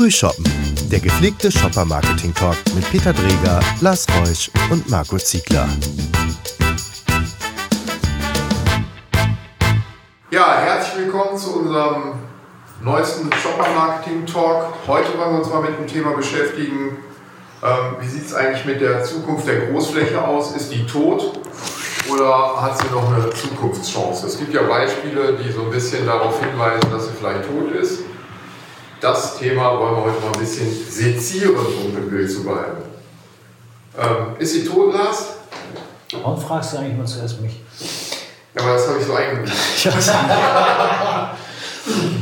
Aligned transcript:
Frühshoppen, 0.00 0.46
der 0.90 0.98
gepflegte 0.98 1.52
Shopper-Marketing-Talk 1.52 2.56
mit 2.74 2.90
Peter 2.90 3.12
Dreger, 3.12 3.60
Lars 3.82 4.06
Reusch 4.16 4.50
und 4.70 4.88
Marco 4.88 5.18
Ziegler. 5.18 5.68
Ja, 10.30 10.56
herzlich 10.58 11.04
willkommen 11.04 11.36
zu 11.36 11.54
unserem 11.58 12.14
neuesten 12.80 13.28
Shopper-Marketing-Talk. 13.30 14.72
Heute 14.86 15.18
wollen 15.18 15.32
wir 15.32 15.38
uns 15.40 15.50
mal 15.50 15.60
mit 15.60 15.78
dem 15.78 15.86
Thema 15.86 16.16
beschäftigen, 16.16 16.96
ähm, 17.62 17.96
wie 18.00 18.08
sieht 18.08 18.24
es 18.24 18.32
eigentlich 18.32 18.64
mit 18.64 18.80
der 18.80 19.04
Zukunft 19.04 19.46
der 19.46 19.66
Großfläche 19.66 20.26
aus? 20.26 20.56
Ist 20.56 20.72
die 20.72 20.86
tot 20.86 21.38
oder 22.10 22.62
hat 22.62 22.78
sie 22.78 22.86
noch 22.90 23.12
eine 23.12 23.28
Zukunftschance? 23.34 24.28
Es 24.28 24.38
gibt 24.38 24.54
ja 24.54 24.62
Beispiele, 24.62 25.34
die 25.34 25.52
so 25.52 25.64
ein 25.64 25.70
bisschen 25.70 26.06
darauf 26.06 26.42
hinweisen, 26.42 26.90
dass 26.90 27.04
sie 27.04 27.12
vielleicht 27.12 27.46
tot 27.46 27.70
ist. 27.72 27.98
Das 29.00 29.38
Thema 29.38 29.78
wollen 29.78 29.96
wir 29.96 30.02
heute 30.02 30.20
mal 30.20 30.32
ein 30.34 30.40
bisschen 30.40 30.68
sezieren, 30.88 31.56
um 31.56 31.96
im 31.96 32.10
Bild 32.10 32.30
zu 32.30 32.42
bleiben. 32.42 32.82
Ähm, 33.98 34.36
ist 34.38 34.52
sie 34.52 34.62
tot, 34.64 34.92
Lars? 34.92 35.36
Warum 36.12 36.38
fragst 36.38 36.74
du 36.74 36.78
eigentlich 36.78 36.98
mal 36.98 37.06
zuerst 37.06 37.40
mich? 37.40 37.60
Ja, 38.54 38.62
aber 38.62 38.74
das 38.74 38.88
habe 38.88 38.98
ich 38.98 39.06
so 39.06 39.14
eingebildet. 39.14 39.54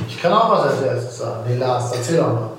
ich 0.08 0.22
kann 0.22 0.32
auch 0.32 0.50
was 0.50 0.72
als 0.72 0.82
erstes 0.82 1.18
sagen. 1.18 1.44
Nee, 1.48 1.56
Lars, 1.56 1.90
erzähl 1.92 2.18
doch 2.18 2.32
mal. 2.32 2.50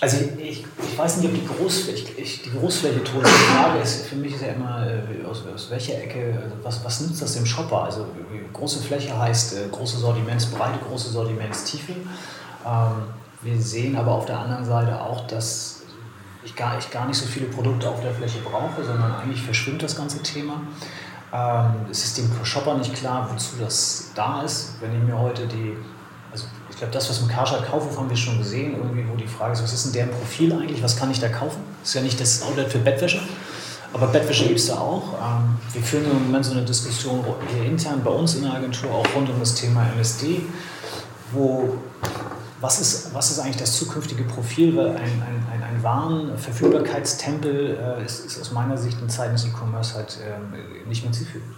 Also 0.00 0.18
ich, 0.38 0.62
ich 0.62 0.98
weiß 0.98 1.16
nicht, 1.16 1.28
ob 1.28 1.34
die 1.34 1.46
Großfläche, 1.46 2.20
ich, 2.20 2.42
die 2.42 2.50
Großfläche 2.50 3.02
tot 3.02 3.22
ist. 3.22 3.32
Die 3.32 3.54
Frage 3.54 3.78
ist, 3.78 4.06
für 4.06 4.16
mich 4.16 4.34
ist 4.34 4.42
ja 4.42 4.48
immer, 4.48 4.86
äh, 4.86 5.24
aus, 5.26 5.42
aus 5.54 5.70
welcher 5.70 5.94
Ecke, 5.94 6.38
also 6.42 6.56
was, 6.62 6.84
was 6.84 7.00
nützt 7.00 7.22
das 7.22 7.32
dem 7.32 7.46
Shopper? 7.46 7.84
Also 7.84 8.04
große 8.52 8.82
Fläche 8.82 9.18
heißt 9.18 9.54
äh, 9.54 9.68
große 9.72 9.96
Sortimentsbreite, 9.96 10.78
große 10.86 11.08
Sortimentstiefe. 11.08 11.92
Ähm, 12.66 13.04
wir 13.42 13.60
sehen 13.60 13.96
aber 13.96 14.12
auf 14.12 14.26
der 14.26 14.38
anderen 14.38 14.64
Seite 14.64 15.00
auch, 15.00 15.26
dass 15.26 15.82
ich 16.44 16.54
gar, 16.54 16.78
ich 16.78 16.90
gar 16.90 17.06
nicht 17.06 17.18
so 17.18 17.26
viele 17.26 17.46
Produkte 17.46 17.88
auf 17.88 18.00
der 18.00 18.12
Fläche 18.12 18.38
brauche, 18.40 18.84
sondern 18.84 19.14
eigentlich 19.14 19.42
verschwimmt 19.42 19.82
das 19.82 19.96
ganze 19.96 20.22
Thema. 20.22 20.62
Ähm, 21.32 21.86
es 21.90 22.04
ist 22.04 22.18
dem 22.18 22.30
Shopper 22.44 22.78
nicht 22.78 22.94
klar, 22.94 23.28
wozu 23.32 23.56
das 23.60 24.10
da 24.14 24.42
ist. 24.42 24.74
Wenn 24.80 24.96
ich 24.96 25.02
mir 25.02 25.18
heute 25.18 25.46
die 25.46 25.76
ich 26.76 26.80
glaube, 26.80 26.92
das, 26.92 27.08
was 27.08 27.20
im 27.20 27.28
Karstadt 27.28 27.66
kaufe, 27.66 27.96
haben 27.96 28.10
wir 28.10 28.16
schon 28.18 28.36
gesehen, 28.36 28.76
irgendwie, 28.76 29.02
wo 29.08 29.16
die 29.16 29.26
Frage 29.26 29.54
ist, 29.54 29.62
was 29.62 29.72
ist 29.72 29.86
denn 29.86 29.92
deren 29.94 30.10
Profil 30.10 30.52
eigentlich, 30.52 30.82
was 30.82 30.94
kann 30.94 31.10
ich 31.10 31.18
da 31.18 31.30
kaufen? 31.30 31.62
Ist 31.82 31.94
ja 31.94 32.02
nicht 32.02 32.20
das 32.20 32.42
Outlet 32.42 32.70
für 32.70 32.78
Bettwäsche, 32.80 33.22
aber 33.94 34.08
Bettwäsche 34.08 34.46
gibt 34.46 34.60
es 34.60 34.66
da 34.66 34.74
auch. 34.74 35.14
Ähm, 35.14 35.56
wir 35.72 35.82
führen 35.82 36.04
im 36.04 36.24
Moment 36.24 36.44
so 36.44 36.52
eine 36.52 36.66
Diskussion 36.66 37.24
hier 37.54 37.64
intern 37.64 38.02
bei 38.04 38.10
uns 38.10 38.34
in 38.34 38.42
der 38.42 38.52
Agentur 38.52 38.90
auch 38.90 39.06
rund 39.14 39.30
um 39.30 39.40
das 39.40 39.54
Thema 39.54 39.86
MSD, 39.94 40.42
wo 41.32 41.78
was 42.60 42.80
ist, 42.80 43.14
was 43.14 43.30
ist 43.30 43.38
eigentlich 43.38 43.56
das 43.56 43.76
zukünftige 43.76 44.24
Profil? 44.24 44.76
Weil 44.76 44.90
ein, 44.90 44.96
ein, 44.96 45.46
ein, 45.52 45.62
ein 45.62 45.82
Warenverfügbarkeitstempel 45.82 47.78
äh, 47.78 48.04
ist, 48.04 48.24
ist 48.24 48.40
aus 48.40 48.52
meiner 48.52 48.76
Sicht 48.78 49.00
in 49.00 49.08
Zeiten 49.08 49.34
des 49.34 49.44
E-Commerce 49.44 49.94
halt 49.94 50.18
äh, 50.22 50.88
nicht 50.88 51.04
mehr 51.04 51.12
zielführend. 51.12 51.54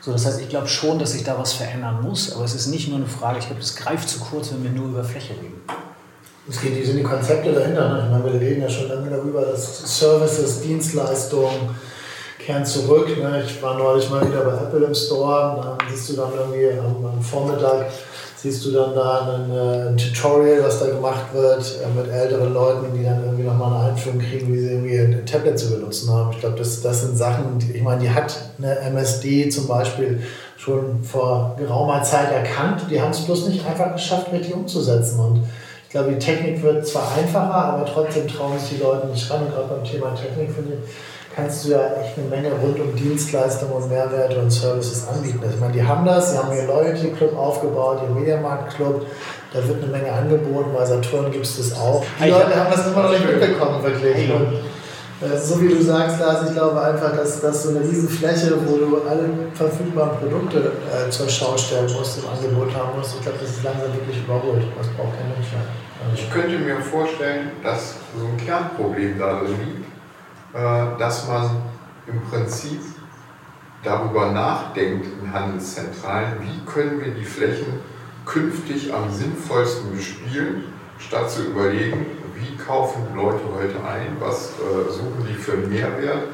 So, 0.00 0.12
das 0.12 0.26
heißt, 0.26 0.40
ich 0.40 0.48
glaube 0.50 0.68
schon, 0.68 0.98
dass 0.98 1.12
sich 1.12 1.24
da 1.24 1.38
was 1.38 1.54
verändern 1.54 2.02
muss, 2.02 2.34
aber 2.34 2.44
es 2.44 2.54
ist 2.54 2.66
nicht 2.66 2.88
nur 2.88 2.98
eine 2.98 3.06
Frage, 3.06 3.38
ich 3.38 3.46
glaube, 3.46 3.62
es 3.62 3.74
greift 3.74 4.08
zu 4.08 4.20
kurz, 4.20 4.50
wenn 4.52 4.62
wir 4.62 4.70
nur 4.70 4.88
über 4.88 5.02
Fläche 5.02 5.32
reden. 5.32 5.62
Es 6.46 6.60
geht, 6.60 6.76
die 6.76 6.84
sind 6.84 6.98
die 6.98 7.02
Konzepte 7.02 7.52
dahinter. 7.52 7.88
Ne? 7.88 8.02
Ich 8.04 8.10
meine, 8.10 8.24
wir 8.34 8.40
reden 8.40 8.60
ja 8.60 8.68
schon 8.68 8.88
lange 8.88 9.08
darüber, 9.08 9.40
dass 9.40 9.98
Services, 9.98 10.60
Dienstleistungen 10.60 11.74
kehren 12.38 12.66
zurück. 12.66 13.08
Ne? 13.16 13.44
Ich 13.46 13.62
war 13.62 13.78
neulich 13.78 14.10
mal 14.10 14.26
wieder 14.28 14.42
bei 14.42 14.52
Apple 14.52 14.84
im 14.84 14.94
Store, 14.94 15.78
da 15.78 15.78
siehst 15.90 16.10
du 16.10 16.16
dann 16.16 16.32
irgendwie 16.34 16.78
am 16.78 17.22
Vormittag 17.22 17.86
siehst 18.44 18.66
du 18.66 18.72
dann 18.72 18.94
da 18.94 19.20
ein, 19.22 19.50
äh, 19.50 19.88
ein, 19.88 19.96
Tutorial, 19.96 20.62
was 20.62 20.78
da 20.78 20.86
gemacht 20.86 21.32
wird 21.32 21.80
äh, 21.82 21.98
mit 21.98 22.12
älteren 22.12 22.52
Leuten, 22.52 22.94
die 22.94 23.02
dann 23.02 23.24
irgendwie 23.24 23.44
nochmal 23.44 23.72
eine 23.72 23.92
Einführung 23.92 24.18
kriegen, 24.18 24.52
wie 24.52 24.58
sie 24.58 24.70
irgendwie 24.70 24.98
ein 24.98 25.24
Tablet 25.24 25.58
zu 25.58 25.70
benutzen 25.70 26.12
haben. 26.12 26.30
Ich 26.32 26.40
glaube, 26.40 26.58
das, 26.58 26.82
das 26.82 27.00
sind 27.00 27.16
Sachen, 27.16 27.58
die, 27.58 27.72
ich 27.72 27.82
meine, 27.82 28.02
die 28.02 28.10
hat 28.10 28.36
eine 28.58 28.78
MSD 28.80 29.48
zum 29.48 29.66
Beispiel 29.66 30.22
schon 30.58 31.02
vor 31.02 31.56
geraumer 31.58 32.02
Zeit 32.02 32.32
erkannt. 32.32 32.82
Die 32.90 33.00
haben 33.00 33.12
es 33.12 33.20
bloß 33.20 33.48
nicht 33.48 33.66
einfach 33.66 33.94
geschafft, 33.94 34.30
richtig 34.30 34.54
umzusetzen. 34.54 35.20
Und 35.20 35.44
ich 35.84 35.90
glaube, 35.90 36.12
die 36.12 36.18
Technik 36.18 36.62
wird 36.62 36.86
zwar 36.86 37.16
einfacher, 37.16 37.54
aber 37.54 37.86
trotzdem 37.86 38.28
trauen 38.28 38.58
sich 38.58 38.76
die 38.76 38.82
Leute 38.82 39.06
nicht 39.06 39.30
ran. 39.30 39.46
Und 39.46 39.54
gerade 39.54 39.68
beim 39.68 39.84
Thema 39.84 40.14
Technik 40.14 40.54
finde 40.54 40.74
ich, 40.74 40.90
kannst 41.34 41.64
du 41.64 41.70
ja 41.70 41.86
echt 42.00 42.18
eine 42.18 42.28
Menge 42.28 42.50
rund 42.62 42.78
um 42.80 42.94
Dienstleistungen 42.94 43.72
und 43.72 43.88
Mehrwerte 43.88 44.38
und 44.38 44.50
Services 44.50 45.06
anbieten. 45.08 45.40
Also 45.42 45.54
ich 45.54 45.60
meine, 45.60 45.72
die 45.72 45.82
haben 45.82 46.04
das, 46.04 46.32
sie 46.32 46.38
haben 46.38 46.54
ihren 46.54 46.68
Loyalty 46.68 47.08
Club 47.10 47.36
aufgebaut, 47.36 48.02
ihren 48.02 48.14
Mediamarkt 48.14 48.76
Club, 48.76 49.06
da 49.52 49.66
wird 49.66 49.82
eine 49.82 49.92
Menge 49.92 50.12
angeboten, 50.12 50.70
bei 50.76 50.84
Saturn 50.84 51.30
gibt 51.30 51.44
es 51.44 51.56
das 51.56 51.78
auch. 51.78 52.04
Die 52.22 52.28
Leute 52.28 52.54
haben 52.54 52.70
das 52.70 52.86
immer 52.86 53.02
noch 53.04 53.10
nicht 53.10 53.26
mitbekommen, 53.26 53.82
wirklich. 53.82 54.30
Und, 54.32 54.54
äh, 55.22 55.38
so 55.38 55.60
wie 55.60 55.68
du 55.68 55.82
sagst, 55.82 56.20
Lars, 56.20 56.48
ich 56.48 56.54
glaube 56.54 56.80
einfach, 56.80 57.16
dass 57.16 57.40
das 57.40 57.62
so 57.62 57.70
eine 57.70 57.80
riesen 57.80 58.08
Fläche, 58.08 58.54
wo 58.66 58.76
du 58.76 59.02
alle 59.08 59.28
verfügbaren 59.54 60.18
Produkte 60.18 60.72
äh, 60.90 61.08
zur 61.10 61.28
Schau 61.28 61.56
stellen 61.56 61.90
musst, 61.92 62.18
im 62.18 62.28
Angebot 62.28 62.74
haben 62.74 62.98
musst, 62.98 63.14
ich 63.16 63.22
glaube, 63.22 63.38
das 63.40 63.50
ist 63.50 63.62
langsam 63.62 63.92
wirklich 63.94 64.18
überholt. 64.18 64.64
Das 64.76 64.88
braucht 64.88 65.16
kein 65.16 65.28
Mensch 65.30 65.50
mehr. 65.52 65.66
Also 66.02 66.22
ich 66.22 66.30
könnte 66.30 66.58
mir 66.58 66.80
vorstellen, 66.80 67.52
dass 67.62 67.94
so 68.18 68.26
ein 68.26 68.36
Kernproblem 68.44 69.18
darin 69.18 69.48
liegt, 69.48 69.93
dass 70.54 71.26
man 71.26 71.50
im 72.06 72.20
Prinzip 72.30 72.80
darüber 73.82 74.30
nachdenkt 74.30 75.06
in 75.20 75.32
Handelszentralen, 75.32 76.34
wie 76.40 76.70
können 76.70 77.00
wir 77.04 77.12
die 77.12 77.24
Flächen 77.24 77.80
künftig 78.24 78.92
am 78.92 79.10
sinnvollsten 79.12 79.94
bespielen, 79.94 80.64
statt 80.98 81.30
zu 81.30 81.42
überlegen, 81.42 82.06
wie 82.36 82.56
kaufen 82.56 83.02
Leute 83.14 83.42
heute 83.54 83.84
ein, 83.86 84.16
was 84.18 84.52
äh, 84.52 84.90
suchen 84.90 85.26
die 85.28 85.34
für 85.34 85.52
einen 85.52 85.70
Mehrwert, 85.70 86.28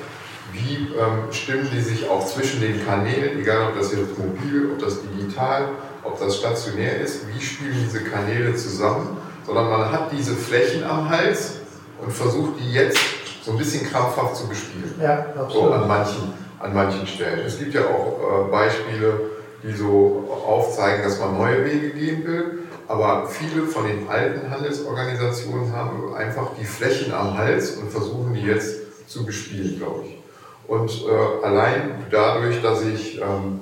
wie 0.53 0.89
ähm, 0.97 1.33
stimmen 1.33 1.69
die 1.73 1.81
sich 1.81 2.09
auch 2.09 2.25
zwischen 2.27 2.61
den 2.61 2.85
Kanälen, 2.85 3.41
egal 3.41 3.69
ob 3.69 3.79
das 3.79 3.93
jetzt 3.93 4.19
mobil, 4.19 4.71
ob 4.73 4.79
das 4.79 4.99
digital, 5.03 5.69
ob 6.03 6.19
das 6.19 6.37
stationär 6.37 7.01
ist, 7.01 7.27
wie 7.29 7.41
spielen 7.41 7.77
diese 7.85 8.05
Kanäle 8.05 8.55
zusammen, 8.55 9.17
sondern 9.47 9.69
man 9.69 9.93
hat 9.93 10.13
diese 10.13 10.35
Flächen 10.35 10.85
am 10.85 11.09
Hals 11.09 11.59
und 12.01 12.13
versucht 12.13 12.61
die 12.61 12.73
jetzt 12.73 12.99
so 13.43 13.53
ein 13.53 13.59
bisschen 13.59 13.87
krampfhaft 13.87 14.37
zu 14.37 14.49
bespielen. 14.49 14.95
Ja, 15.01 15.27
absolut. 15.37 15.53
So 15.53 15.71
an 15.73 15.89
manchen, 15.89 16.35
an 16.59 16.75
manchen 16.75 17.07
Stellen. 17.07 17.41
Es 17.47 17.59
gibt 17.59 17.75
ja 17.75 17.83
auch 17.83 18.47
äh, 18.47 18.51
Beispiele, 18.51 19.21
die 19.63 19.73
so 19.73 20.29
aufzeigen, 20.47 21.03
dass 21.03 21.19
man 21.19 21.37
neue 21.37 21.65
Wege 21.65 21.91
gehen 21.91 22.27
will. 22.27 22.59
Aber 22.89 23.27
viele 23.29 23.67
von 23.67 23.87
den 23.87 24.09
alten 24.09 24.51
Handelsorganisationen 24.51 25.73
haben 25.75 26.13
einfach 26.15 26.49
die 26.61 26.65
Flächen 26.65 27.13
am 27.13 27.39
Hals 27.39 27.77
und 27.77 27.91
versuchen 27.91 28.35
die 28.35 28.43
jetzt 28.43 29.09
zu 29.09 29.25
bespielen, 29.25 29.79
glaube 29.79 30.07
ich. 30.07 30.19
Und 30.67 30.91
äh, 30.91 31.45
allein 31.47 32.05
dadurch, 32.11 32.61
dass 32.63 32.83
ich 32.83 33.21
ähm, 33.21 33.61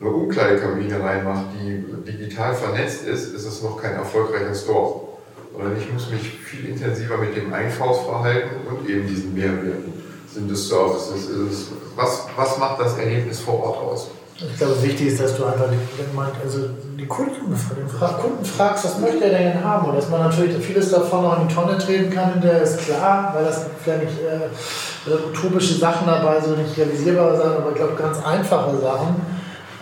eine 0.00 0.10
Umkleidekabine 0.10 1.02
reinmache, 1.02 1.46
die 1.54 2.12
digital 2.12 2.54
vernetzt 2.54 3.04
ist, 3.04 3.34
ist 3.34 3.44
es 3.44 3.62
noch 3.62 3.82
kein 3.82 3.94
erfolgreicher 3.94 4.54
Store 4.54 5.07
sondern 5.58 5.76
ich 5.76 5.92
muss 5.92 6.08
mich 6.08 6.22
viel 6.22 6.66
intensiver 6.66 7.16
mit 7.18 7.36
dem 7.36 7.52
Einkaufsverhalten 7.52 8.66
und 8.68 8.88
eben 8.88 9.08
diesen 9.08 9.34
Mehrwerten 9.34 9.92
sind 10.32 10.48
des 10.48 10.68
Services. 10.68 11.28
Ist 11.28 11.68
was, 11.96 12.26
was 12.36 12.58
macht 12.58 12.80
das 12.80 12.96
Erlebnis 12.96 13.40
vor 13.40 13.60
Ort 13.60 13.78
aus? 13.78 14.10
Ich 14.36 14.56
glaube, 14.56 14.80
wichtig 14.84 15.08
ist, 15.08 15.20
dass 15.20 15.36
du 15.36 15.44
einfach 15.44 15.68
wenn 15.68 16.14
man, 16.14 16.30
also 16.44 16.60
die 16.96 17.06
Kunden, 17.06 17.50
den 17.50 17.88
Kunden 17.88 18.44
fragst, 18.44 18.84
was 18.84 19.00
möchte 19.00 19.24
er 19.24 19.36
denn 19.36 19.64
haben? 19.64 19.88
Und 19.88 19.96
dass 19.96 20.08
man 20.08 20.20
natürlich 20.20 20.64
vieles 20.64 20.92
davon 20.92 21.24
noch 21.24 21.42
in 21.42 21.48
die 21.48 21.54
Tonne 21.54 21.76
treten 21.76 22.14
kann, 22.14 22.40
der 22.40 22.62
ist 22.62 22.78
klar, 22.78 23.32
weil 23.34 23.46
das 23.46 23.66
vielleicht 23.82 24.04
nicht 24.04 24.18
äh, 24.22 25.10
utopische 25.10 25.74
Sachen 25.74 26.06
dabei, 26.06 26.40
so 26.40 26.52
nicht 26.52 26.76
realisierbare 26.76 27.36
Sachen, 27.36 27.56
aber 27.56 27.70
ich 27.70 27.76
glaube, 27.76 27.94
ganz 27.96 28.24
einfache 28.24 28.78
Sachen. 28.78 29.16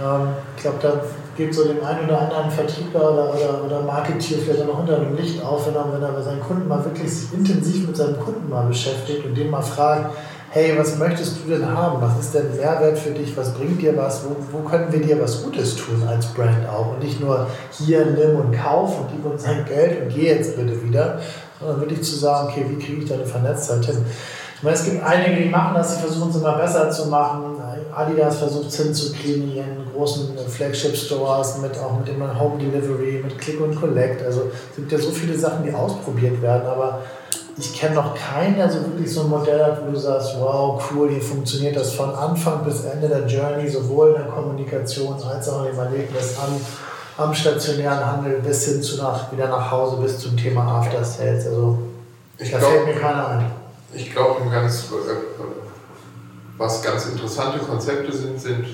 Ähm, 0.01 0.29
ich 0.57 0.63
glaube, 0.63 0.79
da 0.81 1.03
geht 1.37 1.55
so 1.55 1.65
dem 1.65 1.85
einen 1.85 2.09
oder 2.09 2.21
anderen 2.23 2.51
Vertriebler 2.51 3.13
oder, 3.13 3.35
oder, 3.35 3.65
oder 3.65 3.81
Marketier 3.83 4.39
vielleicht 4.39 4.63
auch 4.63 4.67
noch 4.67 4.81
unter 4.81 4.99
dem 4.99 5.17
Licht 5.17 5.43
auf, 5.43 5.67
wenn 5.67 5.75
er, 5.75 5.93
wenn 5.93 6.03
er 6.03 6.23
seinen 6.23 6.41
Kunden 6.41 6.69
mal 6.69 6.85
wirklich 6.85 7.11
intensiv 7.33 7.87
mit 7.87 7.97
seinem 7.97 8.19
Kunden 8.19 8.49
mal 8.49 8.67
beschäftigt 8.67 9.25
und 9.25 9.35
den 9.35 9.51
mal 9.51 9.63
fragt, 9.63 10.11
hey, 10.51 10.73
was 10.79 10.97
möchtest 10.99 11.39
du 11.45 11.51
denn 11.51 11.69
haben? 11.69 12.01
Was 12.01 12.19
ist 12.19 12.35
denn 12.35 12.57
Mehrwert 12.57 12.99
für 12.99 13.11
dich? 13.11 13.37
Was 13.37 13.53
bringt 13.53 13.83
dir 13.83 13.97
was? 13.97 14.25
Wo, 14.25 14.37
wo 14.53 14.67
können 14.67 14.91
wir 14.91 15.01
dir 15.01 15.21
was 15.21 15.43
Gutes 15.43 15.77
tun 15.77 16.03
als 16.09 16.27
Brand 16.29 16.67
auch? 16.69 16.93
Und 16.93 17.03
nicht 17.03 17.21
nur 17.21 17.47
hier 17.73 18.07
nimm 18.07 18.37
und 18.37 18.53
kauf 18.53 19.01
und 19.01 19.09
gib 19.13 19.31
uns 19.31 19.45
dein 19.45 19.65
Geld 19.67 20.03
und 20.03 20.15
geh 20.15 20.29
jetzt 20.29 20.57
bitte 20.57 20.83
wieder, 20.83 21.21
sondern 21.61 21.81
wirklich 21.81 22.03
zu 22.03 22.17
sagen, 22.17 22.49
okay, 22.49 22.65
wie 22.69 22.83
kriege 22.83 23.03
ich 23.03 23.09
deine 23.09 23.27
Vernetztheit 23.27 23.85
hin? 23.85 24.05
Ich 24.57 24.63
meine, 24.63 24.77
es 24.77 24.85
gibt 24.85 25.05
einige, 25.05 25.43
die 25.43 25.51
machen 25.51 25.75
das, 25.75 25.95
die 25.95 26.01
versuchen 26.01 26.31
es 26.31 26.37
immer 26.37 26.57
besser 26.57 26.91
zu 26.91 27.09
machen. 27.09 27.57
Adidas 27.97 28.39
versucht 28.39 28.69
es 28.69 28.77
hinzukriegen 28.77 29.45
in 29.45 29.57
ihren 29.57 29.87
großen 29.95 30.37
Flagship-Stores, 30.49 31.59
mit, 31.59 31.79
auch 31.79 31.99
mit 31.99 32.09
dem 32.09 32.21
Home 32.41 32.59
Delivery, 32.59 33.23
mit 33.25 33.39
Click 33.39 33.61
und 33.61 33.75
Collect. 33.75 34.23
Also 34.25 34.51
es 34.71 34.77
gibt 34.77 34.93
ja 34.93 34.99
so 34.99 35.11
viele 35.11 35.37
Sachen, 35.39 35.65
die 35.65 35.73
ausprobiert 35.73 36.41
werden, 36.43 36.67
aber 36.67 37.01
ich 37.59 37.73
kenne 37.75 37.95
noch 37.95 38.15
keinen, 38.15 38.57
der 38.57 38.71
so 38.71 38.81
wirklich 38.81 39.11
so 39.13 39.23
ein 39.23 39.31
Modell 39.31 39.65
hat, 39.65 39.81
wo 39.87 39.91
du 39.91 39.99
sagst, 39.99 40.37
wow, 40.39 40.83
cool, 40.93 41.09
hier 41.09 41.23
funktioniert 41.23 41.75
das 41.75 41.95
von 41.95 42.15
Anfang 42.15 42.63
bis 42.65 42.85
Ende 42.85 43.09
der 43.09 43.27
Journey, 43.27 43.67
sowohl 43.69 44.09
in 44.09 44.15
der 44.17 44.27
Kommunikation 44.27 45.15
als 45.23 45.49
auch 45.49 45.65
im 45.65 45.79
Erlebnis 45.79 46.37
an 46.39 46.61
am 47.19 47.35
stationären 47.35 48.05
Handel 48.05 48.41
bis 48.41 48.67
hin 48.67 48.83
zu 48.83 48.99
nach, 48.99 49.33
wieder 49.33 49.49
nach 49.49 49.71
Hause 49.71 49.97
bis 50.03 50.19
zum 50.19 50.37
Thema 50.37 50.81
After 50.81 51.03
Sales. 51.03 51.47
Also 51.47 51.79
Ich 52.37 52.51
da 52.51 52.59
glaub- 52.59 52.73
fällt 52.73 52.87
mir 52.89 53.01
keiner 53.01 53.29
ein. 53.29 53.47
Ich 53.95 54.13
glaube, 54.13 54.43
ein 54.43 54.51
ganz, 54.51 54.85
äh, 54.91 55.56
was 56.57 56.83
ganz 56.83 57.07
interessante 57.07 57.59
Konzepte 57.59 58.13
sind, 58.13 58.41
sind 58.41 58.67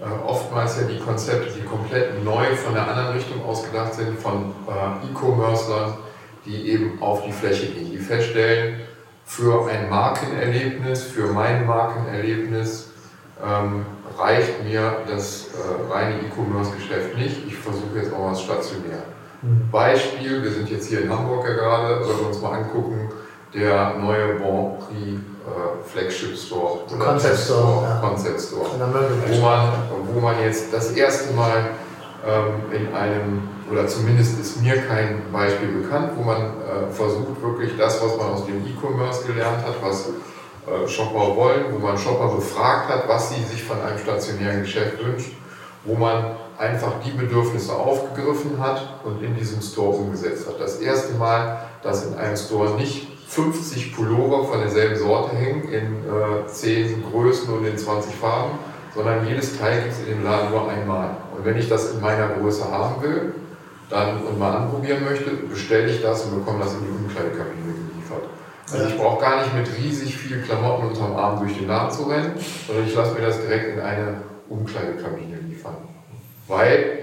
äh, 0.00 0.26
oftmals 0.26 0.78
ja 0.80 0.86
die 0.86 0.98
Konzepte, 0.98 1.52
die 1.52 1.64
komplett 1.64 2.22
neu 2.24 2.54
von 2.56 2.74
der 2.74 2.88
anderen 2.88 3.14
Richtung 3.16 3.44
ausgedacht 3.44 3.94
sind, 3.94 4.18
von 4.18 4.52
äh, 4.68 5.06
E-Commercern, 5.06 5.94
die 6.44 6.70
eben 6.70 7.02
auf 7.02 7.24
die 7.24 7.32
Fläche 7.32 7.66
gehen, 7.66 7.90
die 7.90 7.98
feststellen, 7.98 8.80
für 9.24 9.68
ein 9.68 9.90
Markenerlebnis, 9.90 11.02
für 11.02 11.26
mein 11.26 11.66
Markenerlebnis 11.66 12.90
ähm, 13.44 13.84
reicht 14.16 14.62
mir 14.64 14.98
das 15.08 15.48
äh, 15.48 15.92
reine 15.92 16.14
E-Commerce-Geschäft 16.20 17.16
nicht. 17.16 17.46
Ich 17.46 17.56
versuche 17.56 17.98
jetzt 17.98 18.12
auch 18.14 18.30
was 18.30 18.42
stationär. 18.42 19.02
Beispiel, 19.70 20.42
wir 20.42 20.50
sind 20.50 20.70
jetzt 20.70 20.88
hier 20.88 21.02
in 21.02 21.10
Hamburg 21.10 21.46
ja 21.46 21.54
gerade, 21.54 22.00
wenn 22.00 22.18
wir 22.18 22.26
uns 22.28 22.40
mal 22.40 22.52
angucken, 22.52 23.10
der 23.54 23.94
neue 23.94 24.34
Bon 24.34 24.78
Prix 24.78 25.20
äh, 25.46 25.88
Flagship 25.88 26.36
Store. 26.36 26.80
oder 26.92 27.04
Concept 27.04 27.34
Test 27.34 27.44
Store, 27.46 27.82
ja. 27.84 28.00
Concept 28.00 28.40
Store. 28.40 28.66
Wo 29.28 29.40
man, 29.40 29.68
wo 30.12 30.20
man 30.20 30.40
jetzt 30.42 30.72
das 30.72 30.90
erste 30.92 31.32
Mal 31.34 31.70
ähm, 32.26 32.72
in 32.72 32.94
einem, 32.94 33.48
oder 33.70 33.86
zumindest 33.86 34.40
ist 34.40 34.60
mir 34.60 34.76
kein 34.82 35.22
Beispiel 35.32 35.68
bekannt, 35.68 36.12
wo 36.16 36.22
man 36.22 36.42
äh, 36.42 36.92
versucht, 36.92 37.40
wirklich 37.40 37.76
das, 37.76 38.02
was 38.02 38.16
man 38.16 38.30
aus 38.30 38.46
dem 38.46 38.66
E-Commerce 38.66 39.24
gelernt 39.24 39.64
hat, 39.64 39.76
was 39.80 40.08
äh, 40.08 40.88
Shopper 40.88 41.36
wollen, 41.36 41.66
wo 41.72 41.78
man 41.78 41.96
Shopper 41.96 42.34
befragt 42.34 42.88
hat, 42.88 43.08
was 43.08 43.30
sie 43.30 43.42
sich 43.44 43.62
von 43.62 43.80
einem 43.80 43.98
stationären 43.98 44.62
Geschäft 44.62 45.04
wünscht, 45.04 45.32
wo 45.84 45.94
man 45.94 46.36
einfach 46.58 46.94
die 47.04 47.12
Bedürfnisse 47.12 47.72
aufgegriffen 47.72 48.58
hat 48.58 49.00
und 49.04 49.22
in 49.22 49.36
diesem 49.36 49.60
Store 49.62 49.96
umgesetzt 49.96 50.48
hat. 50.48 50.58
Das 50.58 50.76
erste 50.76 51.14
Mal, 51.14 51.60
dass 51.82 52.06
in 52.06 52.14
einem 52.14 52.36
Store 52.36 52.70
nicht 52.70 53.15
50 53.26 53.94
Pullover 53.94 54.44
von 54.44 54.60
derselben 54.60 54.96
Sorte 54.96 55.36
hängen, 55.36 55.68
in 55.68 56.04
äh, 56.04 56.46
10 56.46 57.04
Größen 57.10 57.52
und 57.52 57.66
in 57.66 57.76
20 57.76 58.14
Farben, 58.14 58.58
sondern 58.94 59.26
jedes 59.26 59.58
Teil 59.58 59.82
gibt 59.82 59.92
es 59.92 60.00
in 60.00 60.06
dem 60.06 60.24
Laden 60.24 60.50
nur 60.50 60.70
einmal. 60.70 61.16
Und 61.36 61.44
wenn 61.44 61.58
ich 61.58 61.68
das 61.68 61.92
in 61.92 62.00
meiner 62.00 62.28
Größe 62.28 62.70
haben 62.70 63.02
will 63.02 63.34
dann, 63.90 64.22
und 64.24 64.38
mal 64.38 64.56
anprobieren 64.56 65.04
möchte, 65.04 65.30
bestelle 65.30 65.90
ich 65.90 66.02
das 66.02 66.24
und 66.24 66.38
bekomme 66.38 66.64
das 66.64 66.74
in 66.74 66.80
die 66.80 67.04
Umkleidekabine 67.04 67.62
geliefert. 67.62 68.22
Also 68.72 68.86
ich 68.88 68.96
brauche 68.96 69.20
gar 69.20 69.42
nicht 69.42 69.54
mit 69.54 69.68
riesig 69.78 70.16
viel 70.16 70.42
Klamotten 70.42 70.88
unterm 70.88 71.14
Arm 71.14 71.38
durch 71.38 71.56
den 71.56 71.68
Laden 71.68 71.90
zu 71.90 72.04
rennen, 72.04 72.32
sondern 72.66 72.86
ich 72.86 72.94
lasse 72.94 73.14
mir 73.14 73.26
das 73.26 73.40
direkt 73.40 73.76
in 73.76 73.80
eine 73.80 74.22
Umkleidekabine 74.48 75.38
liefern. 75.48 75.76
Weil 76.48 76.98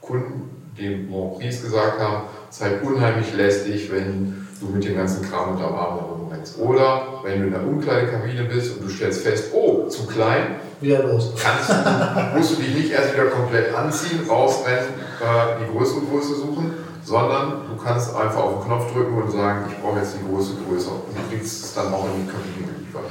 Kunden 0.00 0.74
dem 0.78 1.10
Grand 1.10 1.38
Prix 1.38 1.62
gesagt 1.62 2.00
haben, 2.00 2.22
es 2.48 2.56
ist 2.56 2.62
halt 2.62 2.82
unheimlich 2.84 3.34
lästig, 3.34 3.90
wenn 3.90 4.47
du 4.60 4.66
mit 4.66 4.84
dem 4.84 4.96
ganzen 4.96 5.22
Kram 5.28 5.52
unterm 5.52 5.74
Arm 5.74 5.98
herumrennst. 5.98 6.58
Oder 6.58 7.20
wenn 7.22 7.40
du 7.40 7.46
in 7.46 7.52
der 7.52 7.62
Umkleidekabine 7.62 8.44
bist 8.44 8.76
und 8.76 8.84
du 8.84 8.88
stellst 8.88 9.22
fest, 9.22 9.52
oh, 9.52 9.88
zu 9.88 10.06
klein, 10.06 10.56
Wieder 10.80 11.02
los. 11.02 11.32
kannst 11.36 11.70
du, 11.70 12.36
musst 12.36 12.52
du 12.52 12.62
dich 12.62 12.74
nicht 12.74 12.90
erst 12.92 13.14
wieder 13.14 13.26
komplett 13.26 13.74
anziehen, 13.74 14.20
rausrennen, 14.28 14.88
äh, 15.20 15.64
die 15.64 15.76
größere 15.76 16.00
Größe 16.02 16.36
suchen, 16.36 16.72
sondern 17.04 17.62
du 17.68 17.82
kannst 17.82 18.14
einfach 18.14 18.40
auf 18.42 18.60
den 18.60 18.64
Knopf 18.66 18.92
drücken 18.92 19.22
und 19.22 19.30
sagen, 19.30 19.64
ich 19.70 19.82
brauche 19.82 19.98
jetzt 19.98 20.14
die 20.14 20.28
große 20.28 20.52
Größe 20.66 20.90
und 20.90 21.16
du 21.16 21.36
kriegst 21.36 21.64
es 21.64 21.74
dann 21.74 21.92
auch 21.92 22.04
in 22.04 22.24
die 22.24 22.30
Kabine 22.30 22.72
geliefert. 22.72 23.04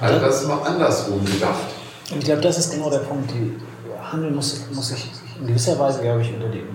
Also 0.00 0.20
das 0.20 0.42
ist 0.42 0.48
mal 0.48 0.62
andersrum 0.62 1.24
gedacht. 1.24 1.66
Und 2.10 2.18
ich 2.18 2.24
glaube, 2.24 2.42
das 2.42 2.58
ist 2.58 2.72
genau 2.72 2.90
der 2.90 2.98
Punkt. 2.98 3.30
Die 3.30 3.56
Handel 4.02 4.30
muss, 4.30 4.60
muss 4.72 4.88
sich 4.88 5.10
in 5.40 5.46
gewisser 5.46 5.78
Weise, 5.78 6.00
glaube 6.00 6.20
ich, 6.22 6.32
unter 6.34 6.48
den 6.48 6.66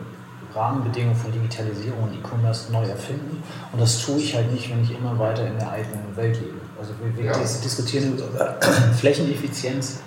Rahmenbedingungen 0.55 1.15
von 1.15 1.31
Digitalisierung 1.31 2.03
und 2.03 2.13
E-Commerce 2.13 2.71
neu 2.71 2.83
erfinden. 2.85 3.41
Und 3.71 3.81
das 3.81 4.05
tue 4.05 4.17
ich 4.17 4.35
halt 4.35 4.51
nicht, 4.51 4.69
wenn 4.69 4.83
ich 4.83 4.91
immer 4.97 5.17
weiter 5.17 5.45
in 5.47 5.57
der 5.57 5.71
alten 5.71 5.99
Welt 6.15 6.39
lebe. 6.39 6.57
Also 6.79 6.91
wir, 7.01 7.15
wir 7.17 7.31
Ja. 7.31 7.37
dis- 7.37 7.61
diskutieren 7.61 8.13
über 8.17 8.57
Flächeneffizienz 8.99 9.99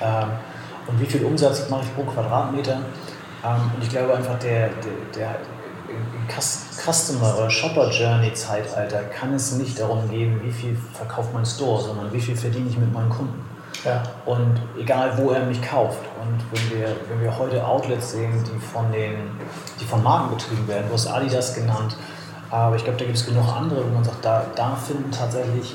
ähm, 0.00 0.30
und 0.86 1.00
wie 1.00 1.06
viel 1.06 1.24
Umsatz 1.24 1.68
mache 1.68 1.82
ich 1.84 1.94
pro 1.94 2.04
Quadratmeter. 2.10 2.76
Ähm, 3.44 3.70
und 3.76 3.82
ich 3.82 3.88
glaube 3.90 4.14
einfach, 4.14 4.38
der, 4.38 4.68
der, 4.68 4.74
der 5.14 5.36
Customer- 6.78 7.36
oder 7.36 7.50
Shopper-Journey-Zeitalter 7.50 9.02
kann 9.04 9.34
es 9.34 9.52
nicht 9.52 9.78
darum 9.78 10.08
gehen, 10.08 10.40
wie 10.42 10.52
viel 10.52 10.76
verkauft 10.94 11.30
mein 11.34 11.44
Store, 11.44 11.82
sondern 11.82 12.12
wie 12.12 12.20
viel 12.20 12.36
verdiene 12.36 12.68
ich 12.70 12.78
mit 12.78 12.92
meinen 12.92 13.10
Kunden. 13.10 13.42
Ja. 13.84 14.02
Und 14.26 14.60
egal, 14.78 15.16
wo 15.16 15.30
er 15.30 15.44
mich 15.46 15.60
kauft. 15.62 16.00
Und 16.20 16.38
wenn 16.52 16.78
wir, 16.78 16.96
wenn 17.08 17.20
wir 17.22 17.38
heute 17.38 17.64
Outlets 17.64 18.12
sehen, 18.12 18.32
die 18.44 18.58
von, 18.58 18.92
den, 18.92 19.14
die 19.80 19.84
von 19.84 20.02
Marken 20.02 20.36
betrieben 20.36 20.68
werden, 20.68 20.84
du 20.88 20.94
hast 20.94 21.06
Adidas 21.06 21.54
genannt, 21.54 21.96
aber 22.50 22.76
ich 22.76 22.84
glaube, 22.84 22.98
da 22.98 23.04
gibt 23.04 23.16
es 23.16 23.26
genug 23.26 23.46
andere, 23.48 23.84
wo 23.84 23.94
man 23.94 24.04
sagt, 24.04 24.24
da, 24.24 24.44
da 24.54 24.74
finden 24.74 25.10
tatsächlich 25.10 25.74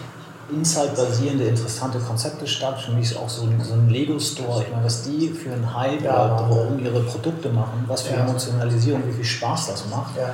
Insight-basierende, 0.52 1.46
interessante 1.46 1.98
Konzepte 2.00 2.46
statt. 2.46 2.80
Für 2.80 2.92
mich 2.92 3.12
ist 3.12 3.18
auch 3.18 3.30
so 3.30 3.44
ein, 3.44 3.60
so 3.62 3.74
ein 3.74 3.90
Lego-Store, 3.90 4.62
ich 4.62 4.72
meine, 4.72 4.86
was 4.86 5.04
die 5.04 5.30
für 5.30 5.52
einen 5.52 5.76
Hype 5.76 6.04
Ja, 6.04 6.28
darum 6.28 6.78
ihre 6.78 7.00
Produkte 7.00 7.50
machen, 7.50 7.86
was 7.88 8.04
für 8.04 8.16
Ja. 8.16 8.26
Emotionalisierung, 8.26 9.02
wie 9.08 9.14
viel 9.14 9.26
Spaß 9.26 9.68
das 9.68 9.90
macht. 9.90 10.12
Ja. 10.18 10.34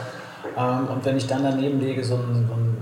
Ähm, 0.57 0.87
und 0.87 1.05
wenn 1.05 1.15
ich 1.15 1.27
dann 1.27 1.43
daneben 1.43 1.79
lege, 1.79 2.03
so, 2.03 2.15
ein, 2.15 2.45
so, 2.47 2.53
ein, 2.53 2.80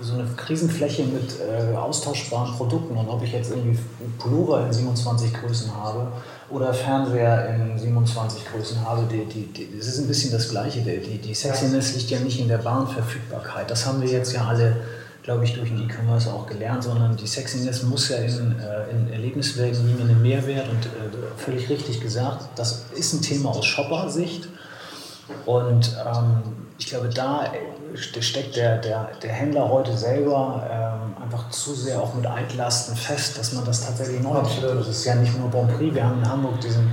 so 0.00 0.14
eine, 0.14 0.26
Riesenfläche 0.48 1.04
mit 1.04 1.36
äh, 1.40 1.76
austauschbaren 1.76 2.54
Produkten 2.56 2.96
und 2.96 3.08
ob 3.08 3.22
ich 3.22 3.32
jetzt 3.32 3.50
irgendwie 3.50 3.78
Pullover 4.18 4.66
in 4.66 4.72
27 4.72 5.32
Größen 5.34 5.74
habe 5.74 6.12
oder 6.50 6.72
Fernseher 6.72 7.54
in 7.54 7.78
27 7.78 8.42
Größen 8.46 8.84
habe, 8.84 9.04
die, 9.10 9.24
die, 9.26 9.46
die, 9.52 9.76
das 9.76 9.86
ist 9.88 9.98
ein 9.98 10.08
bisschen 10.08 10.32
das 10.32 10.48
Gleiche. 10.48 10.80
Die, 10.80 11.18
die, 11.18 11.34
Sexiness 11.34 11.94
liegt 11.94 12.10
ja 12.10 12.20
nicht 12.20 12.40
in 12.40 12.48
der 12.48 12.64
Warenverfügbarkeit. 12.64 13.70
Das 13.70 13.86
haben 13.86 14.00
wir 14.00 14.08
jetzt 14.08 14.32
ja 14.32 14.46
alle, 14.46 14.76
glaube 15.22 15.44
ich, 15.44 15.54
durch 15.54 15.68
den 15.68 15.84
E-Commerce 15.84 16.32
auch 16.32 16.46
gelernt, 16.46 16.84
sondern 16.84 17.16
die 17.16 17.26
Sexiness 17.26 17.82
muss 17.82 18.08
ja 18.08 18.16
in, 18.18 18.58
äh, 18.58 18.90
in 18.90 19.12
Erlebniswelten 19.12 19.86
liegen, 19.86 20.08
einen 20.08 20.22
Mehrwert 20.22 20.68
und 20.68 20.86
äh, 20.86 21.36
völlig 21.36 21.68
richtig 21.68 22.00
gesagt, 22.00 22.48
das 22.56 22.86
ist 22.96 23.12
ein 23.12 23.20
Thema 23.20 23.50
aus 23.50 23.66
Shopper-Sicht. 23.66 24.48
Und 25.44 25.94
ähm, 26.06 26.67
ich 26.78 26.86
glaube, 26.86 27.08
da 27.08 27.44
äh, 27.46 28.22
steckt 28.22 28.56
der, 28.56 28.78
der, 28.78 29.10
der 29.20 29.32
Händler 29.32 29.68
heute 29.68 29.96
selber 29.96 30.64
ähm, 30.70 31.22
einfach 31.22 31.50
zu 31.50 31.74
sehr 31.74 32.00
auch 32.00 32.14
mit 32.14 32.24
Altlasten 32.24 32.96
fest, 32.96 33.36
dass 33.36 33.52
man 33.52 33.64
das 33.64 33.84
tatsächlich 33.84 34.22
neu. 34.22 34.34
Absolut. 34.34 34.80
Das 34.80 34.88
ist 34.88 35.04
ja 35.04 35.16
nicht 35.16 35.36
nur 35.36 35.48
Bon 35.48 35.66
Prix, 35.66 35.94
wir 35.94 36.04
haben 36.04 36.22
in 36.22 36.28
Hamburg 36.28 36.60
diesen 36.60 36.88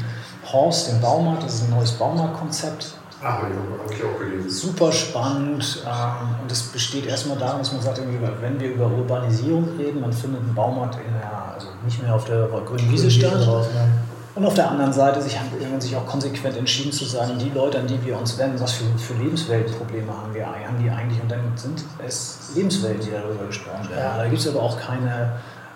Horst, 0.51 0.91
den 0.91 0.99
Baumarkt, 1.01 1.43
das 1.43 1.55
ist 1.55 1.63
ein 1.65 1.69
neues 1.69 1.91
Baumarktkonzept. 1.91 2.95
Ah, 3.23 3.39
gelesen. 4.19 4.49
Super 4.49 4.91
spannend 4.91 5.83
ähm, 5.85 6.35
und 6.41 6.51
das 6.51 6.63
besteht 6.63 7.05
erstmal 7.05 7.37
darin, 7.37 7.59
dass 7.59 7.71
man 7.71 7.81
sagt, 7.81 8.01
wenn 8.42 8.59
wir 8.59 8.69
über 8.69 8.87
Urbanisierung 8.87 9.69
reden, 9.77 10.01
man 10.01 10.13
findet 10.13 10.42
einen 10.42 10.54
Baumarkt 10.54 10.95
in 10.95 11.13
der, 11.13 11.54
also 11.54 11.68
nicht 11.85 12.01
mehr 12.01 12.13
auf 12.13 12.25
der 12.25 12.47
grünen 12.47 12.92
Wiese 12.92 13.09
statt? 13.09 13.47
Und 14.35 14.45
auf 14.45 14.54
der 14.54 14.69
anderen 14.69 14.92
Seite 14.92 15.21
sich, 15.21 15.39
haben 15.39 15.80
sich 15.80 15.95
auch 15.95 16.06
konsequent 16.06 16.57
entschieden 16.57 16.92
zu 16.92 17.06
sagen, 17.06 17.39
die 17.39 17.49
Leute, 17.51 17.80
an 17.80 17.87
die 17.87 18.04
wir 18.06 18.18
uns 18.18 18.37
wenden, 18.37 18.59
was 18.59 18.73
für, 18.73 18.83
für 18.97 19.13
Lebensweltenprobleme 19.13 20.11
haben, 20.11 20.33
wir, 20.33 20.45
haben 20.45 20.77
die 20.83 20.89
eigentlich? 20.89 21.21
Und 21.21 21.31
dann 21.31 21.39
sind 21.56 21.85
es 22.06 22.51
Lebenswelten, 22.54 22.99
die 23.06 23.11
darüber 23.11 23.45
gesprochen 23.45 23.89
werden. 23.89 24.04
Ja. 24.04 24.18
Da 24.18 24.27
gibt 24.27 24.42
es 24.42 24.47
aber 24.49 24.61
auch 24.61 24.77
keine 24.77 25.31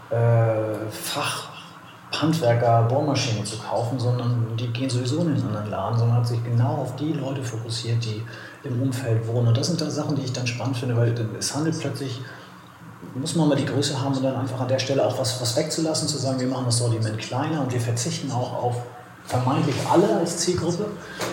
äh, 0.09 0.91
Fachhandwerker 0.91 2.83
Bohrmaschine 2.83 3.45
zu 3.45 3.57
kaufen, 3.59 3.97
sondern 3.97 4.57
die 4.59 4.67
gehen 4.67 4.89
sowieso 4.89 5.21
in 5.21 5.29
einen 5.29 5.41
anderen 5.41 5.69
Laden, 5.69 5.99
sondern 5.99 6.17
hat 6.17 6.27
sich 6.27 6.43
genau 6.43 6.75
auf 6.75 6.97
die 6.97 7.13
Leute 7.13 7.41
fokussiert, 7.41 8.03
die 8.03 8.21
im 8.65 8.81
Umfeld 8.81 9.25
wohnen. 9.25 9.47
Und 9.47 9.57
das 9.57 9.67
sind 9.67 9.79
dann 9.79 9.89
Sachen, 9.89 10.17
die 10.17 10.23
ich 10.23 10.33
dann 10.33 10.45
spannend 10.45 10.75
finde, 10.75 10.97
weil 10.97 11.15
es 11.39 11.55
handelt 11.55 11.79
plötzlich 11.79 12.19
muss 13.15 13.35
man 13.35 13.47
mal 13.47 13.55
die 13.55 13.65
Größe 13.65 13.99
haben 13.99 14.21
dann 14.21 14.35
einfach 14.35 14.59
an 14.59 14.67
der 14.67 14.79
Stelle 14.79 15.05
auch 15.05 15.17
was, 15.19 15.41
was 15.41 15.55
wegzulassen, 15.55 16.07
zu 16.07 16.17
sagen, 16.17 16.39
wir 16.39 16.47
machen 16.47 16.65
das 16.65 16.77
Sortiment 16.77 17.17
kleiner 17.17 17.61
und 17.61 17.73
wir 17.73 17.81
verzichten 17.81 18.31
auch 18.31 18.63
auf 18.63 18.75
vermeintlich 19.25 19.75
alle 19.91 20.17
als 20.17 20.37
Zielgruppe, 20.37 20.87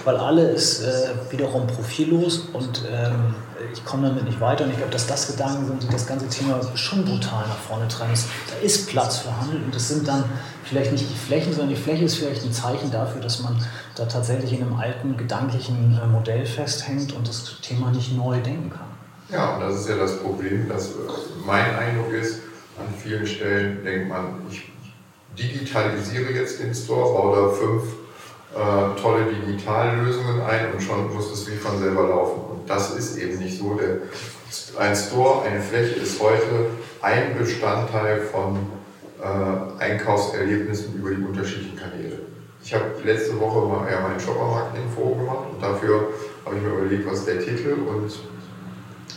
weil 0.05 0.17
alle 0.19 0.51
ist 0.51 0.83
äh, 0.83 1.09
wiederum 1.31 1.67
profillos 1.67 2.43
und 2.53 2.83
ähm, 2.91 3.35
ich 3.73 3.83
komme 3.85 4.09
damit 4.09 4.25
nicht 4.25 4.39
weiter 4.39 4.65
und 4.65 4.71
ich 4.71 4.77
glaube, 4.77 4.93
dass 4.93 5.07
das 5.07 5.29
Gedanken 5.29 5.67
sind, 5.67 5.83
die 5.83 5.89
das 5.89 6.07
ganze 6.07 6.29
Thema 6.29 6.61
schon 6.75 7.05
brutal 7.07 7.47
nach 7.49 7.57
vorne 7.57 7.89
treiben. 7.89 8.13
Da 8.49 8.57
ist 8.65 8.89
Platz 8.89 9.19
für 9.19 9.35
Handel 9.41 9.63
und 9.63 9.75
das 9.75 9.89
sind 9.89 10.07
dann 10.07 10.25
vielleicht 10.65 10.93
nicht 10.93 11.09
die 11.09 11.17
Flächen, 11.17 11.53
sondern 11.53 11.71
die 11.71 11.81
Fläche 11.81 12.05
ist 12.05 12.17
vielleicht 12.17 12.45
ein 12.45 12.53
Zeichen 12.53 12.91
dafür, 12.91 13.23
dass 13.23 13.41
man 13.41 13.57
da 13.95 14.05
tatsächlich 14.05 14.53
in 14.53 14.63
einem 14.63 14.77
alten 14.77 15.17
gedanklichen 15.17 15.99
äh, 16.03 16.07
Modell 16.07 16.45
festhängt 16.45 17.15
und 17.15 17.27
das 17.27 17.61
Thema 17.63 17.91
nicht 17.91 18.15
neu 18.15 18.41
denken 18.41 18.71
kann. 18.71 18.96
Ja, 19.29 19.55
und 19.55 19.61
das 19.61 19.81
ist 19.81 19.89
ja 19.89 19.97
das 19.97 20.19
Problem, 20.19 20.69
dass 20.69 20.91
äh, 20.91 20.93
mein 21.45 21.75
Eindruck 21.75 22.13
ist, 22.13 22.43
an 22.79 22.95
vielen 23.03 23.27
Stellen 23.27 23.83
denkt 23.85 24.09
man, 24.09 24.43
ich 24.51 24.71
digitalisiere 25.37 26.33
jetzt 26.33 26.61
den 26.61 26.75
Store, 26.75 27.13
baue 27.13 27.37
da 27.37 27.49
fünf 27.49 27.83
äh, 28.55 29.01
tolle 29.01 29.25
Digitallösungen 29.25 30.43
ein 30.43 30.73
und 30.73 30.81
schon 30.81 31.13
muss 31.13 31.33
es 31.33 31.51
wie 31.51 31.57
von 31.57 31.79
selber 31.79 32.09
laufen. 32.09 32.41
Und 32.51 32.71
das 32.71 32.95
ist 32.95 33.17
eben 33.17 33.39
nicht 33.39 33.59
so. 33.59 33.75
Der, 33.75 33.99
ein 34.79 34.95
Store, 34.95 35.43
eine 35.43 35.61
Fläche 35.61 35.97
ist 35.97 36.21
heute 36.21 36.71
ein 37.03 37.37
Bestandteil 37.37 38.21
von 38.21 38.59
äh, 39.21 39.83
Einkaufserlebnissen 39.83 40.95
über 40.95 41.11
die 41.11 41.23
unterschiedlichen 41.23 41.77
Kanäle. 41.77 42.21
ich 42.63 42.73
habe 42.73 42.85
letzte 43.05 43.39
Woche 43.41 43.67
mal 43.67 43.89
eher 43.89 44.01
mein 44.03 44.21
Shopper-Marketing-Forum 44.21 45.19
gemacht 45.19 45.47
und 45.53 45.63
dafür 45.63 46.09
habe 46.45 46.57
ich 46.57 46.63
mir 46.63 46.69
überlegt, 46.69 47.11
was 47.11 47.25
der 47.25 47.41
Titel 47.41 47.73
und 47.73 48.13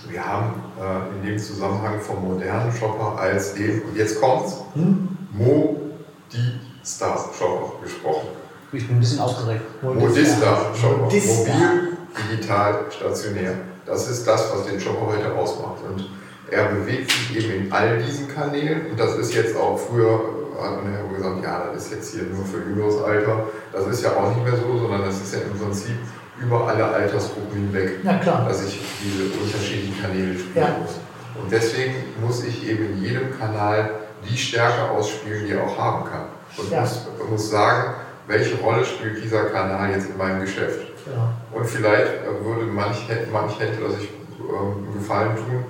wir 0.07 0.25
haben 0.25 0.53
äh, 0.79 1.17
in 1.17 1.25
dem 1.25 1.39
Zusammenhang 1.39 1.99
vom 1.99 2.27
modernen 2.27 2.71
Shopper 2.71 3.19
als 3.19 3.53
den, 3.53 3.81
und 3.83 3.95
jetzt 3.95 4.19
kommt's, 4.21 4.57
hm? 4.73 5.09
Modista 5.31 7.17
Shopper 7.37 7.83
gesprochen. 7.83 8.29
Ich 8.71 8.87
bin 8.87 8.97
ein 8.97 8.99
bisschen 8.99 9.19
aufgeregt. 9.19 9.61
Modista 9.81 10.73
Shopper. 10.79 11.03
Modista. 11.03 11.51
Mobil, 11.51 11.97
digital, 12.31 12.85
stationär. 12.89 13.53
Das 13.85 14.09
ist 14.09 14.25
das, 14.25 14.53
was 14.53 14.65
den 14.65 14.79
Shopper 14.79 15.07
heute 15.07 15.33
ausmacht. 15.33 15.81
Und 15.89 16.09
er 16.51 16.65
bewegt 16.65 17.11
sich 17.11 17.37
eben 17.37 17.65
in 17.65 17.71
all 17.71 17.97
diesen 18.01 18.27
Kanälen 18.27 18.87
und 18.91 18.99
das 18.99 19.15
ist 19.15 19.33
jetzt 19.33 19.55
auch 19.55 19.77
früher 19.77 20.19
hat 20.61 20.83
man 20.83 20.93
ja 20.93 21.01
gesagt, 21.03 21.43
ja, 21.43 21.71
das 21.73 21.85
ist 21.85 21.93
jetzt 21.93 22.13
hier 22.13 22.23
nur 22.23 22.45
für 22.45 22.57
jüngeres 22.57 23.01
Alter. 23.01 23.45
Das 23.71 23.87
ist 23.87 24.03
ja 24.03 24.11
auch 24.15 24.35
nicht 24.35 24.43
mehr 24.43 24.55
so, 24.55 24.77
sondern 24.77 25.05
das 25.05 25.15
ist 25.15 25.33
ja 25.33 25.41
im 25.41 25.57
Prinzip 25.57 25.95
über 26.41 26.67
alle 26.67 26.85
Altersgruppen 26.85 27.53
hinweg, 27.53 28.03
ja, 28.03 28.17
klar. 28.17 28.45
dass 28.47 28.65
ich 28.65 28.79
diese 29.03 29.25
unterschiedlichen 29.41 30.01
Kanäle 30.01 30.33
spielen 30.37 30.65
ja. 30.65 30.77
muss. 30.81 30.99
Und 31.41 31.51
deswegen 31.51 31.95
muss 32.21 32.43
ich 32.43 32.67
eben 32.67 32.93
in 32.93 33.03
jedem 33.03 33.37
Kanal 33.37 33.91
die 34.27 34.37
Stärke 34.37 34.89
ausspielen, 34.91 35.45
die 35.45 35.53
er 35.53 35.63
auch 35.63 35.77
haben 35.77 36.09
kann. 36.09 36.25
Und 36.57 36.71
ja. 36.71 36.81
muss, 36.81 37.07
muss 37.29 37.49
sagen, 37.49 37.93
welche 38.27 38.55
Rolle 38.57 38.85
spielt 38.85 39.23
dieser 39.23 39.45
Kanal 39.45 39.91
jetzt 39.91 40.09
in 40.09 40.17
meinem 40.17 40.41
Geschäft. 40.41 40.79
Ja. 41.05 41.33
Und 41.57 41.65
vielleicht 41.65 42.13
äh, 42.23 42.45
würde 42.45 42.65
manch, 42.65 43.07
manch 43.31 43.59
Händler 43.59 43.91
sich 43.91 44.09
ähm, 44.39 44.85
einen 44.85 44.93
Gefallen 44.93 45.35
tun, 45.35 45.65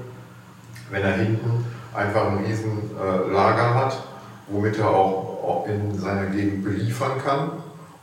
wenn 0.92 1.04
er 1.04 1.14
hinten 1.14 1.66
einfach 1.94 2.28
ein 2.28 2.46
riesen 2.46 2.92
äh, 3.00 3.32
Lager 3.32 3.74
hat, 3.76 4.04
womit 4.48 4.78
er 4.80 4.90
auch 4.90 5.66
in 5.68 5.98
seiner 5.98 6.28
Gegend 6.28 6.64
beliefern 6.64 7.12
kann 7.24 7.52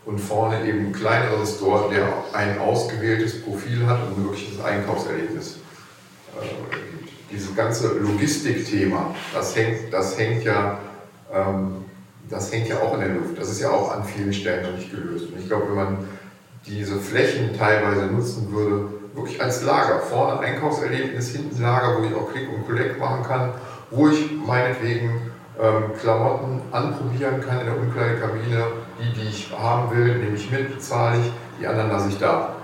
und 0.07 0.19
vorne 0.19 0.67
eben 0.67 0.87
ein 0.87 0.93
kleineres 0.93 1.57
Store, 1.57 1.93
der 1.93 2.09
ein 2.33 2.59
ausgewähltes 2.59 3.43
Profil 3.43 3.87
hat 3.87 4.01
und 4.07 4.19
ein 4.19 4.25
wirkliches 4.25 4.65
Einkaufserlebnis 4.65 5.59
äh, 6.41 6.47
Dieses 7.31 7.55
ganze 7.55 7.99
Logistikthema, 7.99 9.15
das 9.35 9.55
hängt, 9.57 9.93
das 9.93 10.19
hängt 10.19 10.45
ja 10.45 10.79
ähm, 11.33 11.85
das 12.29 12.53
hängt 12.53 12.69
ja 12.69 12.81
auch 12.81 12.95
in 12.95 13.01
der 13.01 13.09
Luft. 13.11 13.39
Das 13.39 13.51
ist 13.51 13.61
ja 13.61 13.71
auch 13.71 13.95
an 13.95 14.05
vielen 14.05 14.33
Stellen 14.33 14.65
noch 14.65 14.79
nicht 14.79 14.91
gelöst. 14.91 15.27
Und 15.31 15.39
ich 15.39 15.47
glaube, 15.47 15.69
wenn 15.69 15.77
man 15.77 15.99
diese 16.67 16.97
Flächen 16.99 17.57
teilweise 17.57 18.07
nutzen 18.07 18.53
würde, 18.53 18.89
wirklich 19.15 19.41
als 19.41 19.63
Lager, 19.63 20.01
vorne 20.01 20.41
Einkaufserlebnis, 20.41 21.31
hinten 21.31 21.63
Lager, 21.63 21.99
wo 21.99 22.05
ich 22.05 22.15
auch 22.15 22.33
Click 22.33 22.49
und 22.53 22.67
Collect 22.67 22.99
machen 22.99 23.23
kann, 23.23 23.51
wo 23.91 24.09
ich 24.09 24.31
meinetwegen 24.45 25.31
ähm, 25.61 25.85
Klamotten 26.01 26.61
anprobieren 26.73 27.41
kann 27.41 27.61
in 27.61 27.67
der 27.67 27.79
Umkleidekabine. 27.79 28.67
Die, 28.99 29.12
die 29.12 29.29
ich 29.29 29.50
haben 29.57 29.91
will, 29.91 30.19
nehme 30.19 30.37
ich 30.37 30.50
mit, 30.50 30.75
bezahle 30.75 31.21
ich, 31.21 31.33
die 31.61 31.67
anderen 31.67 31.91
lasse 31.91 32.09
ich 32.09 32.19
da. 32.19 32.55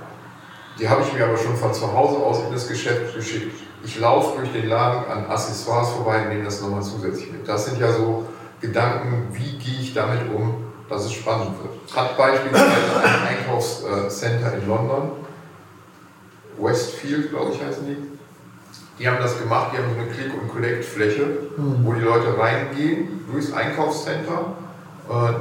Die 0.79 0.89
habe 0.89 1.03
ich 1.03 1.12
mir 1.12 1.25
aber 1.25 1.37
schon 1.37 1.57
von 1.57 1.75
zu 1.75 1.93
Hause 1.93 2.17
aus 2.17 2.41
in 2.47 2.53
das 2.53 2.67
Geschäft 2.67 3.15
geschickt. 3.15 3.55
Ich 3.85 3.99
laufe 3.99 4.39
durch 4.39 4.53
den 4.53 4.69
Laden 4.69 5.11
an 5.11 5.27
Accessoires 5.27 5.91
vorbei 5.91 6.23
und 6.23 6.29
nehme 6.29 6.45
das 6.45 6.62
nochmal 6.62 6.83
zusätzlich 6.83 7.31
mit. 7.31 7.47
Das 7.47 7.67
sind 7.67 7.79
ja 7.79 7.93
so 7.93 8.27
Gedanken, 8.61 9.29
wie 9.33 9.59
gehe 9.59 9.81
ich 9.81 9.93
damit 9.93 10.21
um, 10.33 10.65
dass 10.89 11.05
es 11.05 11.12
spannend 11.12 11.51
wird. 11.62 11.97
Hat 11.97 12.17
beispielsweise 12.17 13.03
ein 13.03 13.39
Einkaufscenter 13.39 14.55
in 14.55 14.69
London, 14.69 15.11
Westfield, 16.59 17.31
glaube 17.31 17.53
ich, 17.53 17.62
heißen 17.62 17.85
die. 17.87 17.97
Die 18.99 19.09
haben 19.09 19.19
das 19.21 19.39
gemacht, 19.39 19.73
die 19.73 19.79
haben 19.79 19.95
so 19.95 20.01
eine 20.01 20.11
Click- 20.11 20.41
und 20.41 20.49
Collect-Fläche, 20.49 21.27
mhm. 21.57 21.85
wo 21.85 21.93
die 21.93 22.03
Leute 22.03 22.39
reingehen 22.39 23.25
durchs 23.31 23.53
Einkaufscenter, 23.53 24.57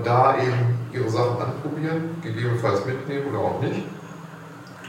da 0.03 0.37
eben 0.37 0.79
ihre 0.91 1.09
Sachen 1.09 1.41
anprobieren, 1.41 2.21
gegebenenfalls 2.21 2.85
mitnehmen 2.85 3.27
oder 3.29 3.39
auch 3.39 3.61
nicht 3.61 3.83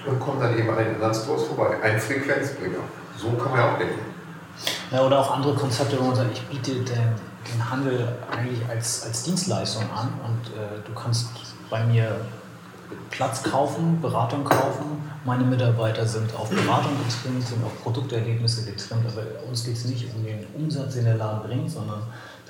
und 0.07 0.21
kommen 0.21 0.41
dann 0.41 0.59
eben 0.59 0.69
an 0.71 0.79
den 0.79 0.95
anderen 0.95 1.15
vorbei. 1.15 1.77
Ein 1.83 1.99
Frequenzbringer. 1.99 2.79
So 3.17 3.31
kann 3.33 3.53
man 3.53 3.61
ja 3.61 3.73
auch 3.73 3.79
denken. 3.79 4.01
Ja, 4.91 5.03
oder 5.03 5.21
auch 5.21 5.37
andere 5.37 5.55
Konzepte, 5.55 5.99
wo 5.99 6.05
man 6.05 6.17
sagt, 6.17 6.33
ich 6.33 6.43
biete 6.49 6.73
den, 6.73 6.85
den 7.53 7.71
Handel 7.71 8.09
eigentlich 8.31 8.61
als, 8.69 9.05
als 9.07 9.23
Dienstleistung 9.23 9.85
an 9.85 10.13
und 10.27 10.49
äh, 10.57 10.81
du 10.85 10.93
kannst 10.95 11.29
bei 11.71 11.85
mir 11.85 12.21
Platz 13.11 13.43
kaufen, 13.43 14.01
Beratung 14.01 14.45
kaufen. 14.45 15.03
Meine 15.25 15.45
Mitarbeiter 15.45 16.07
sind 16.07 16.35
auf 16.35 16.51
Beratung 16.51 16.93
getrimmt, 17.07 17.47
sind 17.47 17.65
auf 17.65 17.83
Produkterlebnisse 17.83 18.71
getrimmt. 18.71 19.07
Aber 19.07 19.23
uns 19.49 19.65
geht 19.65 19.77
es 19.77 19.85
nicht 19.85 20.15
um 20.15 20.25
den 20.25 20.47
Umsatz, 20.55 20.95
den 20.95 21.05
der 21.05 21.15
Laden 21.15 21.49
bringt, 21.49 21.71
sondern 21.71 22.03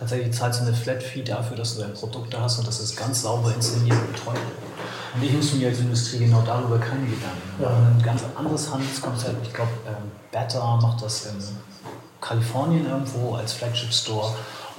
tatsächlich 0.02 0.34
zahlst 0.34 0.60
du 0.60 0.66
eine 0.66 0.74
Flat 0.74 1.02
Fee 1.02 1.22
dafür, 1.22 1.56
dass 1.56 1.76
du 1.76 1.82
dein 1.82 1.94
Produkt 1.94 2.34
da 2.34 2.42
hast 2.42 2.58
und 2.58 2.66
dass 2.66 2.80
es 2.80 2.96
ganz 2.96 3.22
sauber 3.22 3.54
inszeniert 3.54 3.96
und 3.96 4.12
betreut 4.12 4.34
wird. 4.34 5.14
Und 5.14 5.22
ich 5.22 5.32
muss 5.32 5.52
mir 5.54 5.68
als 5.68 5.78
Industrie 5.78 6.18
genau 6.18 6.42
darüber 6.42 6.78
keine 6.78 7.06
Gedanken 7.06 7.60
machen. 7.60 7.96
Ein 7.98 8.02
ganz 8.02 8.22
anderes 8.34 8.72
Handelskonzept. 8.72 9.46
Ich 9.46 9.52
glaube, 9.52 9.70
ähm, 9.86 10.10
Better 10.32 10.78
macht 10.82 11.02
das 11.02 11.26
in 11.26 11.36
Kalifornien 12.20 12.86
irgendwo 12.86 13.34
als 13.34 13.52
Flagship 13.52 13.92
Store. 13.92 14.34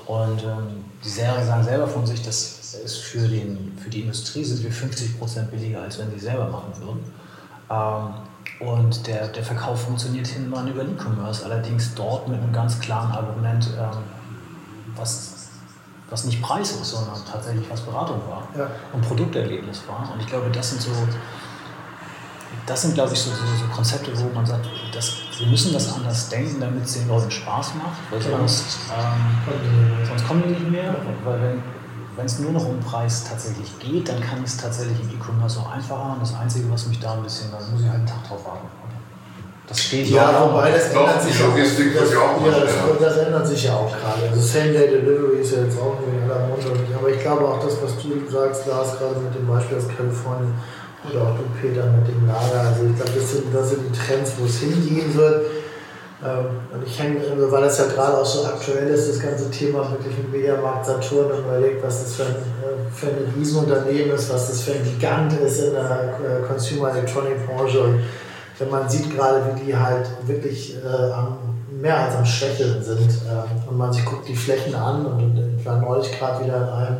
Und 0.07 0.43
ähm, 0.43 0.83
die 1.03 1.09
Serie 1.09 1.45
sagen 1.45 1.63
selber 1.63 1.87
von 1.87 2.05
sich, 2.05 2.21
dass 2.21 2.63
ist 2.73 2.97
für, 2.97 3.27
den, 3.27 3.77
für 3.81 3.89
die 3.89 4.01
Industrie 4.01 4.43
sind 4.43 4.63
wir 4.63 4.71
50 4.71 5.19
Prozent 5.19 5.51
billiger, 5.51 5.81
als 5.81 5.99
wenn 5.99 6.09
sie 6.11 6.19
selber 6.19 6.47
machen 6.47 6.73
würden. 6.79 7.13
Ähm, 7.69 8.67
und 8.67 9.07
der, 9.07 9.27
der 9.27 9.43
Verkauf 9.43 9.83
funktioniert 9.83 10.27
hinten 10.27 10.49
mal 10.49 10.67
über 10.67 10.81
E-Commerce, 10.81 11.45
allerdings 11.45 11.93
dort 11.95 12.27
mit 12.27 12.41
einem 12.41 12.51
ganz 12.51 12.79
klaren 12.79 13.11
Argument, 13.11 13.69
ähm, 13.79 13.97
was, 14.95 15.47
was 16.09 16.25
nicht 16.25 16.41
Preis 16.41 16.71
ist, 16.71 16.91
sondern 16.91 17.15
tatsächlich 17.29 17.69
was 17.69 17.81
Beratung 17.81 18.21
war 18.29 18.47
ja. 18.57 18.69
und 18.93 19.01
Produkterlebnis 19.01 19.81
war. 19.87 20.11
Und 20.11 20.19
ich 20.19 20.27
glaube, 20.27 20.49
das 20.51 20.69
sind 20.69 20.81
so, 20.81 20.91
das 22.65 22.81
sind, 22.81 22.93
glaube 22.93 23.13
ich, 23.13 23.19
so, 23.19 23.31
so, 23.31 23.45
so 23.59 23.65
Konzepte, 23.73 24.11
wo 24.19 24.33
man 24.33 24.45
sagt, 24.45 24.67
das, 24.93 25.13
wir 25.37 25.47
müssen 25.47 25.73
das 25.73 25.93
anders 25.93 26.29
denken, 26.29 26.59
damit 26.59 26.85
es 26.85 26.93
den 26.93 27.07
Leuten 27.07 27.31
Spaß 27.31 27.73
macht, 27.75 27.97
weil 28.11 28.21
sonst, 28.21 28.79
ähm, 28.91 30.05
sonst 30.07 30.27
kommen 30.27 30.43
die 30.43 30.49
nicht 30.49 30.69
mehr. 30.69 30.95
Weil 31.23 31.41
wenn, 31.41 31.63
wenn 32.15 32.25
es 32.25 32.39
nur 32.39 32.51
noch 32.51 32.65
um 32.65 32.79
Preis 32.79 33.23
tatsächlich 33.23 33.77
geht, 33.79 34.07
dann 34.07 34.21
kann 34.21 34.39
ich 34.39 34.45
es 34.45 34.57
tatsächlich 34.57 34.99
im 35.01 35.09
E-Commerce 35.09 35.59
auch 35.59 35.71
einfacher 35.71 36.05
machen. 36.05 36.19
Das 36.19 36.35
Einzige, 36.35 36.69
was 36.71 36.85
mich 36.85 36.99
da 36.99 37.13
ein 37.13 37.23
bisschen, 37.23 37.51
da 37.51 37.57
muss 37.59 37.81
ich 37.81 37.87
halt 37.87 37.99
einen 37.99 38.07
Tag 38.07 38.27
drauf 38.27 38.45
warten. 38.45 38.67
Das 39.67 39.79
steht 39.79 40.07
ja, 40.07 40.49
wobei 40.49 40.71
das 40.71 40.89
ändert 40.89 41.23
sich 41.23 41.41
auch. 41.41 41.55
Das, 41.55 41.77
das, 41.77 42.11
ja, 42.11 42.59
das, 42.59 42.99
das, 42.99 43.17
ändert 43.25 43.47
sich 43.47 43.63
ja 43.63 43.75
auch 43.75 43.89
gerade. 43.89 44.29
Also 44.29 44.41
Same-Day-Delivery 44.41 45.39
ist 45.39 45.53
ja 45.55 45.63
jetzt 45.63 45.79
auch 45.79 45.95
irgendwie 46.01 46.25
in 46.25 46.29
aller 46.29 46.47
Munde. 46.47 46.67
Aber 46.99 47.09
ich 47.09 47.19
glaube 47.21 47.45
auch 47.45 47.63
das, 47.63 47.77
was 47.81 47.95
du 48.03 48.29
sagst, 48.29 48.67
Lars, 48.67 48.99
gerade 48.99 49.15
mit 49.19 49.33
dem 49.33 49.47
Beispiel 49.47 49.77
aus 49.77 49.87
Kalifornien 49.87 50.53
oder 51.09 51.21
auch 51.21 51.35
du, 51.37 51.43
Peter, 51.61 51.85
mit 51.87 52.07
dem 52.07 52.27
Lager. 52.27 52.59
Also 52.59 52.83
ich 52.91 52.95
glaube, 52.95 53.11
das 53.15 53.31
sind, 53.31 53.55
das 53.55 53.69
sind 53.69 53.81
die 53.87 53.97
Trends, 53.97 54.31
wo 54.37 54.45
es 54.45 54.59
hingehen 54.59 55.15
wird. 55.15 55.45
Ähm, 56.23 56.45
und 56.73 56.87
ich 56.87 56.99
hänge, 56.99 57.19
also 57.29 57.51
weil 57.51 57.61
das 57.61 57.77
ja 57.77 57.85
gerade 57.85 58.17
auch 58.17 58.25
so 58.25 58.45
aktuell 58.45 58.87
ist, 58.87 59.09
das 59.09 59.19
ganze 59.19 59.49
Thema 59.51 59.89
wirklich 59.91 60.17
mit 60.17 60.31
Mediamarkt 60.31 60.85
Saturn 60.85 61.31
und 61.31 61.39
überlegt, 61.39 61.83
was 61.83 62.03
das 62.03 62.15
für 62.15 62.23
ein, 62.23 62.35
äh, 62.35 62.93
für 62.93 63.07
ein 63.07 63.33
Riesenunternehmen 63.37 64.15
ist, 64.15 64.31
was 64.31 64.47
das 64.47 64.61
für 64.61 64.71
ein 64.71 64.83
Gigant 64.83 65.33
ist 65.39 65.59
in 65.59 65.73
der 65.73 66.15
äh, 66.23 66.47
Consumer 66.47 66.91
Electronic 66.91 67.45
Branche. 67.45 67.81
Und 67.81 67.99
wenn 68.59 68.69
man 68.69 68.89
sieht 68.89 69.15
gerade, 69.15 69.41
wie 69.55 69.65
die 69.65 69.77
halt 69.77 70.07
wirklich 70.25 70.75
äh, 70.75 71.79
mehr 71.81 71.99
als 71.99 72.15
am 72.15 72.25
Schwächeln 72.25 72.83
sind 72.83 73.09
äh, 73.09 73.69
und 73.69 73.77
man 73.77 73.91
sich 73.91 74.05
guckt 74.05 74.27
die 74.27 74.35
Flächen 74.35 74.75
an 74.75 75.05
und 75.05 75.57
ich 75.57 75.65
war 75.65 75.77
neulich 75.79 76.11
gerade 76.17 76.43
wieder 76.43 76.57
in 76.57 76.69
einem 76.69 76.97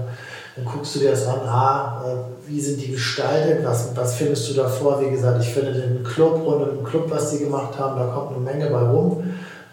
dann 0.56 0.66
guckst 0.66 0.96
du 0.96 1.00
dir 1.00 1.12
das 1.12 1.26
an, 1.28 1.40
ah, 1.48 2.04
äh, 2.06 2.50
wie 2.50 2.62
sind 2.62 2.80
die 2.80 2.92
gestaltet, 2.92 3.66
was, 3.66 3.96
was 3.96 4.16
findest 4.16 4.50
du 4.50 4.54
davor? 4.54 5.02
Wie 5.02 5.10
gesagt, 5.10 5.42
ich 5.42 5.50
finde 5.50 5.74
den 5.74 6.04
Club 6.04 6.46
und 6.46 6.62
im 6.62 6.84
Club, 6.84 7.06
was 7.10 7.32
die 7.32 7.40
gemacht 7.40 7.78
haben, 7.80 7.98
da 7.98 8.06
kommt 8.06 8.36
eine 8.36 8.40
Menge 8.40 8.70
bei 8.70 8.82
rum. 8.82 9.24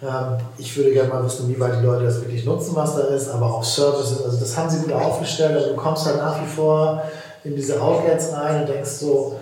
Ähm, 0.03 0.39
ich 0.57 0.75
würde 0.77 0.93
gerne 0.93 1.11
mal 1.11 1.23
wissen, 1.23 1.49
wie 1.49 1.61
weit 1.61 1.81
die 1.81 1.85
Leute 1.85 2.05
das 2.05 2.23
wirklich 2.23 2.47
nutzen, 2.47 2.75
was 2.75 2.97
da 2.97 3.03
ist, 3.03 3.29
aber 3.29 3.47
auch 3.47 3.63
Services, 3.63 4.25
also 4.25 4.39
das 4.39 4.57
haben 4.57 4.71
sie 4.71 4.81
gut 4.81 4.93
aufgestellt, 4.93 5.55
also 5.55 5.69
du 5.71 5.77
kommst 5.77 6.07
halt 6.07 6.17
nach 6.17 6.41
wie 6.41 6.49
vor 6.49 7.03
in 7.45 7.55
diese 7.55 7.81
Outlets 7.81 8.33
rein 8.33 8.63
und 8.63 8.69
denkst 8.69 8.91
so, 8.91 9.37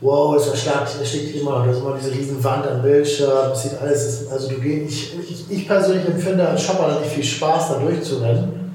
wow, 0.00 0.36
ist 0.36 0.48
erschlagt, 0.48 0.96
da 1.00 1.04
steht 1.04 1.34
immer 1.36 1.58
noch, 1.58 1.64
da 1.64 1.72
ist 1.72 1.78
immer 1.78 1.96
diese 1.98 2.12
riesen 2.12 2.42
Wand 2.44 2.66
am 2.66 2.82
Bildschirm, 2.82 3.50
das 3.50 3.62
sieht 3.62 3.80
alles, 3.80 4.26
also 4.30 4.48
du 4.48 4.56
gehst, 4.56 4.92
ich, 4.92 5.30
ich, 5.30 5.50
ich 5.50 5.66
persönlich 5.66 6.06
empfinde 6.06 6.46
als 6.46 6.62
Shopper 6.62 7.00
nicht 7.00 7.12
viel 7.12 7.24
Spaß, 7.24 7.68
da 7.68 7.78
durchzurennen 7.78 8.66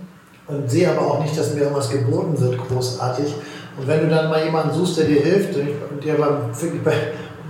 und 0.47 0.69
sehe 0.69 0.89
aber 0.89 1.01
auch 1.01 1.21
nicht, 1.21 1.37
dass 1.37 1.53
mir 1.53 1.61
irgendwas 1.61 1.89
geboten 1.89 2.39
wird, 2.39 2.57
großartig. 2.57 3.33
Und 3.79 3.87
wenn 3.87 4.01
du 4.01 4.13
dann 4.13 4.29
mal 4.29 4.43
jemanden 4.43 4.73
suchst, 4.75 4.97
der 4.97 5.05
dir 5.05 5.21
hilft, 5.21 5.55
und 5.55 6.03
dir 6.03 6.15
beim, 6.15 6.51
bei, 6.83 6.93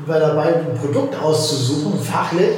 bei 0.06 0.20
dabei 0.20 0.56
ein 0.56 0.78
Produkt 0.80 1.16
auszusuchen, 1.22 2.00
fachlich, 2.00 2.52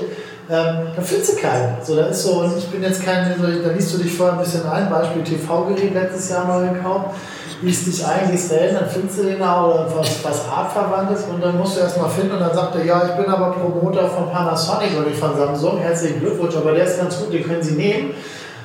ähm, 0.50 0.88
dann 0.96 1.06
findest 1.06 1.34
du 1.34 1.42
keinen. 1.42 1.78
So, 1.82 1.96
da 1.96 2.08
ist 2.08 2.24
so, 2.24 2.42
und 2.42 2.58
ich 2.58 2.68
bin 2.68 2.84
jetzt 2.84 3.04
kein, 3.04 3.34
da 3.40 3.72
liest 3.72 3.94
du 3.94 3.98
dich 4.00 4.14
vorher 4.14 4.38
ein 4.38 4.44
bisschen 4.44 4.68
ein, 4.68 4.90
Beispiel 4.90 5.24
TV-Gerät 5.24 5.94
letztes 5.94 6.30
Jahr 6.30 6.46
neu 6.46 6.74
gekauft, 6.74 7.16
liest 7.64 7.88
dich 7.88 8.06
ein, 8.06 8.30
gehst 8.32 8.52
da 8.52 8.56
hin, 8.56 8.76
dann 8.80 8.90
findest 8.90 9.20
du 9.20 9.24
den 9.24 9.40
da 9.40 9.66
oder 9.66 9.88
was, 9.96 10.24
was 10.24 10.48
artverwandtes 10.50 11.24
und 11.24 11.42
dann 11.42 11.58
musst 11.58 11.78
du 11.78 11.82
erstmal 11.82 12.10
finden 12.10 12.34
und 12.34 12.42
dann 12.42 12.54
sagt 12.54 12.76
er, 12.76 12.86
ja, 12.86 13.04
ich 13.06 13.14
bin 13.14 13.32
aber 13.32 13.52
Promoter 13.52 14.10
von 14.10 14.30
Panasonic 14.30 14.98
und 14.98 15.08
nicht 15.08 15.20
von 15.20 15.36
Samsung, 15.36 15.80
herzlichen 15.80 16.20
Glückwunsch, 16.20 16.56
aber 16.56 16.74
der 16.74 16.86
ist 16.86 17.00
ganz 17.00 17.18
gut, 17.18 17.34
den 17.34 17.44
können 17.44 17.64
Sie 17.64 17.76
nehmen. 17.76 18.14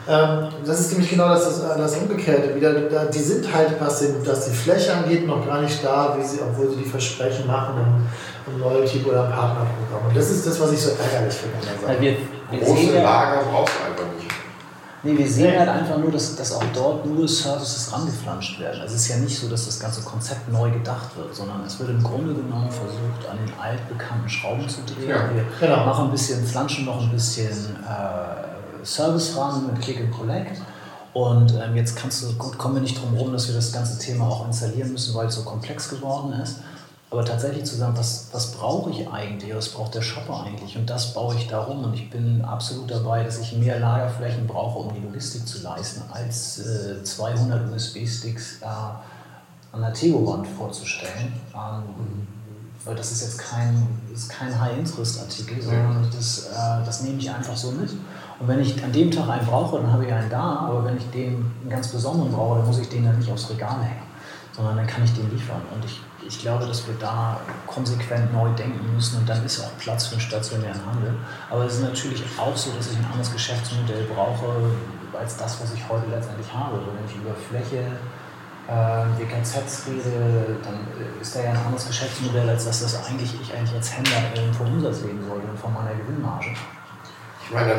Ähm, 0.09 0.49
das 0.65 0.81
ist 0.81 0.93
nämlich 0.93 1.11
genau 1.11 1.29
das, 1.29 1.45
das, 1.45 1.77
das 1.77 1.97
Umgekehrte 1.97 2.55
wieder. 2.55 2.73
Die 2.73 3.19
sind 3.19 3.55
halt, 3.55 3.79
was, 3.79 4.01
den, 4.01 4.27
was 4.27 4.47
die 4.47 4.57
Fläche 4.57 4.95
angeht, 4.95 5.27
noch 5.27 5.47
gar 5.47 5.61
nicht 5.61 5.85
da, 5.85 6.17
wie 6.19 6.25
sie, 6.25 6.39
obwohl 6.41 6.71
sie 6.71 6.83
die 6.83 6.89
Versprechen 6.89 7.47
machen 7.47 7.75
im, 7.77 8.55
im 8.55 8.61
Loyalty 8.61 9.05
oder 9.07 9.25
Partnerprogramm. 9.25 10.09
Und 10.09 10.17
das 10.17 10.31
ist 10.31 10.47
das, 10.47 10.59
was 10.61 10.73
ich 10.73 10.81
so 10.81 10.93
ärgerlich 10.93 11.35
finde. 11.35 11.59
Weil 11.87 12.01
wir, 12.01 12.17
wir 12.51 12.61
Große 12.61 13.03
Lager 13.03 13.43
brauchst 13.53 13.75
du 13.75 13.85
einfach 13.85 14.15
nicht. 14.17 14.28
Nee, 15.05 15.17
wir 15.17 15.31
sehen 15.31 15.57
halt 15.57 15.69
einfach 15.69 15.99
nur, 15.99 16.11
dass, 16.11 16.35
dass 16.35 16.53
auch 16.53 16.65
dort 16.75 17.07
nur 17.07 17.29
Services 17.29 17.93
rangeflanscht 17.93 18.59
werden. 18.59 18.81
Also 18.81 18.97
es 18.97 19.03
ist 19.03 19.09
ja 19.09 19.17
nicht 19.19 19.39
so, 19.39 19.49
dass 19.49 19.67
das 19.67 19.79
ganze 19.79 20.03
Konzept 20.03 20.51
neu 20.53 20.71
gedacht 20.71 21.17
wird, 21.17 21.35
sondern 21.35 21.63
es 21.65 21.79
wird 21.79 21.91
im 21.91 22.03
Grunde 22.03 22.35
genommen 22.35 22.69
versucht, 22.71 23.31
an 23.31 23.39
den 23.39 23.53
altbekannten 23.61 24.29
Schrauben 24.29 24.69
zu 24.69 24.81
drehen. 24.83 25.09
Ja, 25.09 25.31
wir 25.33 25.45
genau. 25.61 25.87
machen 25.87 26.07
ein 26.07 26.11
bisschen, 26.11 26.45
flanschen 26.45 26.85
noch 26.85 27.01
ein 27.01 27.11
bisschen 27.11 27.77
äh, 27.87 28.85
Service 28.85 29.37
ran 29.37 29.67
mit 29.67 29.81
Click 29.81 30.01
and 30.01 30.11
Collect. 30.11 30.61
Und 31.15 31.55
ähm, 31.55 31.77
jetzt 31.77 31.97
kannst 31.97 32.23
du, 32.23 32.33
gut, 32.35 32.59
kommen 32.59 32.75
wir 32.75 32.83
nicht 32.83 33.01
drum 33.01 33.13
herum, 33.13 33.33
dass 33.33 33.49
wir 33.49 33.55
das 33.55 33.73
ganze 33.73 33.99
Thema 33.99 34.27
auch 34.27 34.47
installieren 34.47 34.93
müssen, 34.93 35.15
weil 35.15 35.29
es 35.29 35.37
so 35.37 35.43
komplex 35.43 35.89
geworden 35.89 36.33
ist. 36.33 36.57
Aber 37.11 37.25
tatsächlich 37.25 37.65
zu 37.65 37.77
sagen, 37.77 37.97
was, 37.97 38.29
was 38.33 38.53
brauche 38.53 38.91
ich 38.91 39.09
eigentlich, 39.09 39.55
was 39.55 39.71
braucht 39.71 39.95
der 39.95 40.03
Shopper 40.03 40.45
eigentlich? 40.45 40.77
Und 40.77 40.91
das 40.91 41.15
baue 41.15 41.35
ich 41.37 41.49
darum. 41.49 41.85
Und 41.85 41.95
ich 41.95 42.11
bin 42.11 42.45
absolut 42.45 42.91
dabei, 42.91 43.25
dass 43.25 43.39
ich 43.39 43.57
mehr 43.57 43.81
Lagerflächen 43.81 44.47
brauche, 44.47 44.81
um 44.81 44.95
die 44.95 45.01
Logistik 45.01 45.49
zu 45.49 45.63
leisten, 45.63 46.03
als 46.13 46.59
äh, 46.59 47.03
200 47.03 47.73
USB-Sticks 47.73 48.61
äh, 48.61 48.67
an 48.67 49.81
der 49.81 49.95
Tego-Wand 49.95 50.47
vorzustellen. 50.47 51.33
Ähm, 51.55 52.27
weil 52.85 52.95
das 52.95 53.11
ist 53.11 53.23
jetzt 53.23 53.39
kein, 53.39 53.87
ist 54.13 54.29
kein 54.29 54.59
High-Interest-Artikel, 54.59 55.63
sondern 55.63 56.07
das, 56.15 56.49
äh, 56.49 56.85
das 56.85 57.03
nehme 57.03 57.19
ich 57.19 57.31
einfach 57.31 57.57
so 57.57 57.71
mit. 57.71 57.91
Und 58.41 58.49
wenn 58.49 58.61
ich 58.61 58.83
an 58.85 58.93
dem 58.93 59.11
Tag 59.11 59.29
einen 59.29 59.47
brauche, 59.47 59.79
dann 59.79 59.93
habe 59.93 60.05
ich 60.05 60.13
einen 60.13 60.31
da. 60.31 60.67
Aber 60.69 60.85
wenn 60.85 60.97
ich 60.97 61.09
den 61.11 61.51
einen 61.61 61.71
ganz 61.71 61.89
besonderen 61.89 62.31
brauche, 62.33 62.59
dann 62.59 62.67
muss 62.67 62.79
ich 62.79 62.89
den 62.89 63.05
dann 63.05 63.19
nicht 63.19 63.31
aufs 63.31 63.51
Regal 63.51 63.83
hängen, 63.83 64.03
sondern 64.59 64.77
dann 64.77 64.87
kann 64.87 65.03
ich 65.05 65.15
den 65.15 65.31
liefern. 65.31 65.63
Und 65.75 65.85
ich 65.87 66.03
ich 66.29 66.41
glaube, 66.41 66.67
dass 66.67 66.87
wir 66.87 66.95
da 67.01 67.41
konsequent 67.67 68.33
neu 68.35 68.51
denken 68.51 68.95
müssen 68.95 69.19
und 69.19 69.29
dann 69.29 69.45
ist 69.47 69.61
auch 69.61 69.71
Platz 69.79 70.09
für 70.09 70.13
einen 70.13 70.21
stationären 70.21 70.85
Handel. 70.85 71.15
Aber 71.49 71.65
es 71.65 71.75
ist 71.75 71.83
natürlich 71.83 72.23
auch 72.37 72.55
so, 72.55 72.71
dass 72.73 72.93
ich 72.93 72.99
ein 72.99 73.07
anderes 73.07 73.33
Geschäftsmodell 73.33 74.05
brauche 74.15 74.53
als 75.19 75.39
das, 75.39 75.61
was 75.63 75.73
ich 75.73 75.89
heute 75.89 76.05
letztendlich 76.11 76.53
habe. 76.53 76.77
Wenn 76.77 77.05
ich 77.09 77.17
über 77.17 77.35
Fläche, 77.35 77.87
äh, 78.69 79.19
WKZs 79.19 79.87
rede, 79.89 80.59
dann 80.63 80.87
ist 81.19 81.35
da 81.35 81.41
ja 81.41 81.51
ein 81.51 81.57
anderes 81.57 81.87
Geschäftsmodell, 81.87 82.49
als 82.51 82.67
dass 82.67 82.83
das 82.83 83.07
eigentlich 83.07 83.33
ich 83.41 83.55
eigentlich 83.55 83.75
als 83.75 83.97
Händler 83.97 84.21
vom 84.53 84.67
Umsatz 84.67 85.01
leben 85.01 85.25
sollte 85.27 85.47
und 85.47 85.59
von 85.59 85.73
meiner 85.73 85.95
Gewinnmarge. 85.95 86.55
Ich 87.43 87.55
meine, 87.55 87.73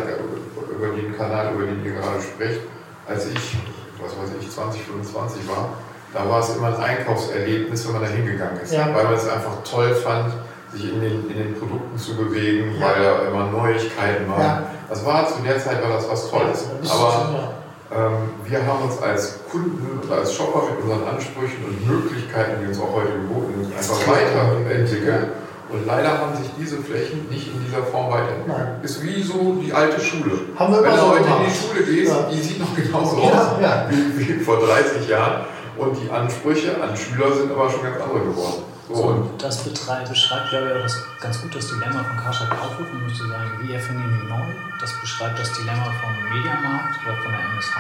über 0.75 0.95
den 0.95 1.15
Kanal, 1.15 1.53
über 1.53 1.67
den 1.67 1.85
ihr 1.85 1.93
gerade 1.93 2.19
sprecht, 2.19 2.61
als 3.07 3.27
ich, 3.27 3.57
was 4.01 4.17
weiß 4.17 4.35
ich, 4.41 4.49
20, 4.49 4.81
25 4.81 5.47
war, 5.47 5.69
da 6.13 6.27
war 6.27 6.39
es 6.39 6.55
immer 6.55 6.67
ein 6.67 6.75
Einkaufserlebnis, 6.75 7.85
wenn 7.85 7.93
man 7.93 8.01
da 8.01 8.07
hingegangen 8.07 8.59
ist. 8.61 8.73
Ja. 8.73 8.89
Weil 8.93 9.05
man 9.05 9.13
es 9.13 9.27
einfach 9.27 9.63
toll 9.69 9.93
fand, 9.93 10.33
sich 10.73 10.91
in 10.91 11.01
den, 11.01 11.29
in 11.29 11.37
den 11.37 11.55
Produkten 11.55 11.97
zu 11.97 12.15
bewegen, 12.15 12.75
ja. 12.79 12.87
weil 12.87 13.03
da 13.03 13.27
immer 13.27 13.45
Neuigkeiten 13.51 14.29
waren. 14.29 14.41
Ja. 14.41 14.63
Das 14.89 15.05
war 15.05 15.27
zu 15.27 15.41
der 15.43 15.59
Zeit 15.59 15.81
war 15.83 15.89
das 15.89 16.09
was 16.09 16.29
Tolles. 16.29 16.65
Aber 16.89 17.53
ähm, 17.91 18.29
wir 18.45 18.65
haben 18.65 18.83
uns 18.83 19.01
als 19.01 19.39
Kunden 19.51 19.99
und 20.01 20.11
als 20.11 20.33
Shopper 20.33 20.63
mit 20.71 20.83
unseren 20.83 21.07
Ansprüchen 21.07 21.65
und 21.65 21.87
Möglichkeiten, 21.87 22.61
die 22.61 22.67
uns 22.67 22.79
auch 22.79 22.93
heute 22.93 23.13
geboten 23.13 23.53
sind, 23.63 23.75
einfach 23.75 24.07
weiterentwickelt. 24.07 25.27
Und 25.71 25.85
leider 25.85 26.17
haben 26.17 26.35
sich 26.35 26.49
diese 26.57 26.77
Flächen 26.77 27.27
nicht 27.29 27.53
in 27.53 27.63
dieser 27.63 27.83
Form 27.83 28.11
weiterentwickelt. 28.11 28.83
Ist 28.83 29.03
wie 29.03 29.21
so 29.21 29.59
die 29.63 29.71
alte 29.71 30.01
Schule. 30.01 30.39
Haben 30.55 30.73
wir 30.73 30.83
Wenn 30.83 30.95
du 30.95 31.01
heute 31.01 31.23
in 31.23 31.45
die 31.45 31.55
Schule 31.55 31.83
gehst, 31.83 32.13
die 32.31 32.41
sieht 32.41 32.59
noch 32.59 32.75
genauso 32.75 33.17
aus 33.17 33.59
wie, 33.89 34.19
wie 34.19 34.43
vor 34.43 34.57
30 34.57 35.07
Jahren. 35.07 35.45
Und 35.79 35.95
die 35.95 36.11
Ansprüche 36.11 36.75
an 36.81 36.95
Schüler 36.95 37.33
sind 37.33 37.51
aber 37.51 37.69
schon 37.71 37.83
ganz 37.83 38.01
andere 38.01 38.19
geworden. 38.19 38.63
So, 38.89 39.03
und 39.03 39.41
das 39.41 39.63
beschreibt, 39.63 40.49
glaube 40.49 40.73
ich, 40.75 40.83
das 40.83 40.97
ganz 41.21 41.41
gut 41.41 41.55
das 41.55 41.67
Dilemma 41.69 42.03
von 42.03 42.17
Karstadt 42.17 42.49
Kaufhof, 42.49 42.85
nämlich 42.91 43.15
zu 43.15 43.27
sagen, 43.27 43.49
wie 43.61 43.73
erfinden 43.73 44.03
wir 44.11 44.27
neu. 44.27 44.45
Das 44.81 44.91
beschreibt 44.99 45.39
das 45.39 45.53
Dilemma 45.53 45.85
vom 46.01 46.11
Mediamarkt 46.35 46.99
oder 47.05 47.15
von 47.21 47.31
der 47.31 47.39
MSH. 47.39 47.77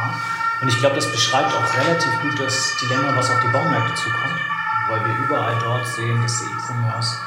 Und 0.61 0.67
ich 0.69 0.77
glaube, 0.79 0.95
das 0.95 1.11
beschreibt 1.11 1.51
auch 1.51 1.73
relativ 1.75 2.21
gut 2.21 2.39
das 2.39 2.77
Dilemma, 2.79 3.17
was 3.17 3.29
auf 3.31 3.41
die 3.41 3.51
Baumärkte 3.51 3.95
zukommt, 3.95 4.39
weil 4.89 5.03
wir 5.03 5.25
überall 5.25 5.57
dort 5.61 5.85
sehen, 5.87 6.21
dass 6.21 6.39
der 6.39 6.47
E-Commerce 6.47 7.17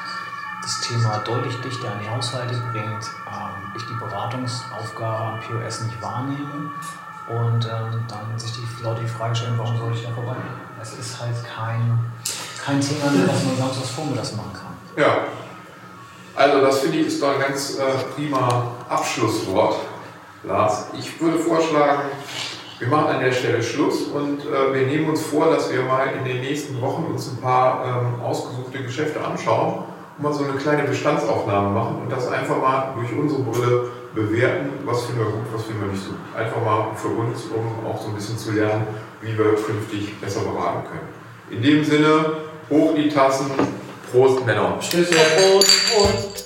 das 0.62 0.80
Thema 0.80 1.18
deutlich 1.18 1.60
dichter 1.60 1.92
an 1.92 1.98
die 2.00 2.08
Haushalte 2.08 2.54
bringt, 2.72 3.04
ähm, 3.28 3.72
ich 3.76 3.84
die 3.84 3.94
Beratungsaufgabe 3.94 5.24
am 5.24 5.40
POS 5.40 5.82
nicht 5.82 6.00
wahrnehme 6.00 6.70
und 7.28 7.64
ähm, 7.64 8.04
dann 8.08 8.38
sich 8.38 8.52
die 8.52 8.82
Leute 8.82 9.02
die 9.02 9.08
Frage 9.08 9.34
stellen, 9.34 9.54
warum 9.56 9.76
soll 9.78 9.92
ich 9.94 10.02
da 10.02 10.10
vorbeigehen? 10.10 10.42
Es 10.80 10.94
ist 10.94 11.20
halt 11.20 11.36
kein, 11.44 11.98
kein 12.64 12.80
Thema, 12.80 13.04
was 13.26 13.44
man 13.44 13.56
sonst 13.56 13.82
was 13.82 13.90
vormittags 13.90 14.36
machen 14.36 14.52
kann. 14.52 14.76
Ja, 14.96 15.18
also 16.34 16.60
das 16.60 16.80
finde 16.80 16.98
ich 16.98 17.06
ist 17.06 17.22
doch 17.22 17.34
ein 17.34 17.40
ganz 17.40 17.78
äh, 17.78 17.82
prima 18.14 18.72
Abschlusswort, 18.88 19.76
Lars. 20.42 20.86
Ich 20.98 21.20
würde 21.20 21.38
vorschlagen, 21.38 22.02
wir 22.78 22.88
machen 22.88 23.14
an 23.14 23.20
der 23.20 23.32
Stelle 23.32 23.62
Schluss 23.62 24.02
und 24.08 24.40
äh, 24.40 24.74
wir 24.74 24.86
nehmen 24.86 25.10
uns 25.10 25.22
vor, 25.22 25.50
dass 25.50 25.72
wir 25.72 25.82
mal 25.82 26.08
in 26.18 26.24
den 26.24 26.40
nächsten 26.40 26.80
Wochen 26.80 27.04
uns 27.04 27.30
ein 27.30 27.40
paar 27.40 27.84
ähm, 27.84 28.20
ausgesuchte 28.20 28.82
Geschäfte 28.82 29.24
anschauen 29.24 29.84
und 30.16 30.24
mal 30.24 30.32
so 30.32 30.42
eine 30.44 30.54
kleine 30.54 30.82
Bestandsaufnahme 30.84 31.70
machen 31.70 32.02
und 32.02 32.10
das 32.10 32.26
einfach 32.26 32.56
mal 32.56 32.92
durch 32.96 33.12
unsere 33.12 33.42
Brille 33.42 33.90
bewerten, 34.14 34.70
was 34.84 35.06
finden 35.06 35.20
wir 35.20 35.30
gut, 35.30 35.46
was 35.52 35.64
finden 35.64 35.82
wir 35.82 35.92
nicht 35.92 36.04
so 36.04 36.10
gut. 36.10 36.36
Einfach 36.36 36.62
mal 36.62 36.94
für 36.96 37.08
uns, 37.08 37.44
um 37.54 37.86
auch 37.86 38.00
so 38.00 38.08
ein 38.08 38.14
bisschen 38.14 38.38
zu 38.38 38.52
lernen, 38.52 38.86
wie 39.20 39.36
wir 39.36 39.54
künftig 39.54 40.20
besser 40.20 40.40
beraten 40.40 40.88
können. 40.88 41.08
In 41.50 41.62
dem 41.62 41.84
Sinne, 41.84 42.24
hoch 42.70 42.94
die 42.94 43.08
Tassen, 43.08 43.50
Prost 44.10 44.44
Männer. 44.44 44.78
Tschüss, 44.80 45.10
Prost, 45.10 45.94
Prost. 45.94 46.41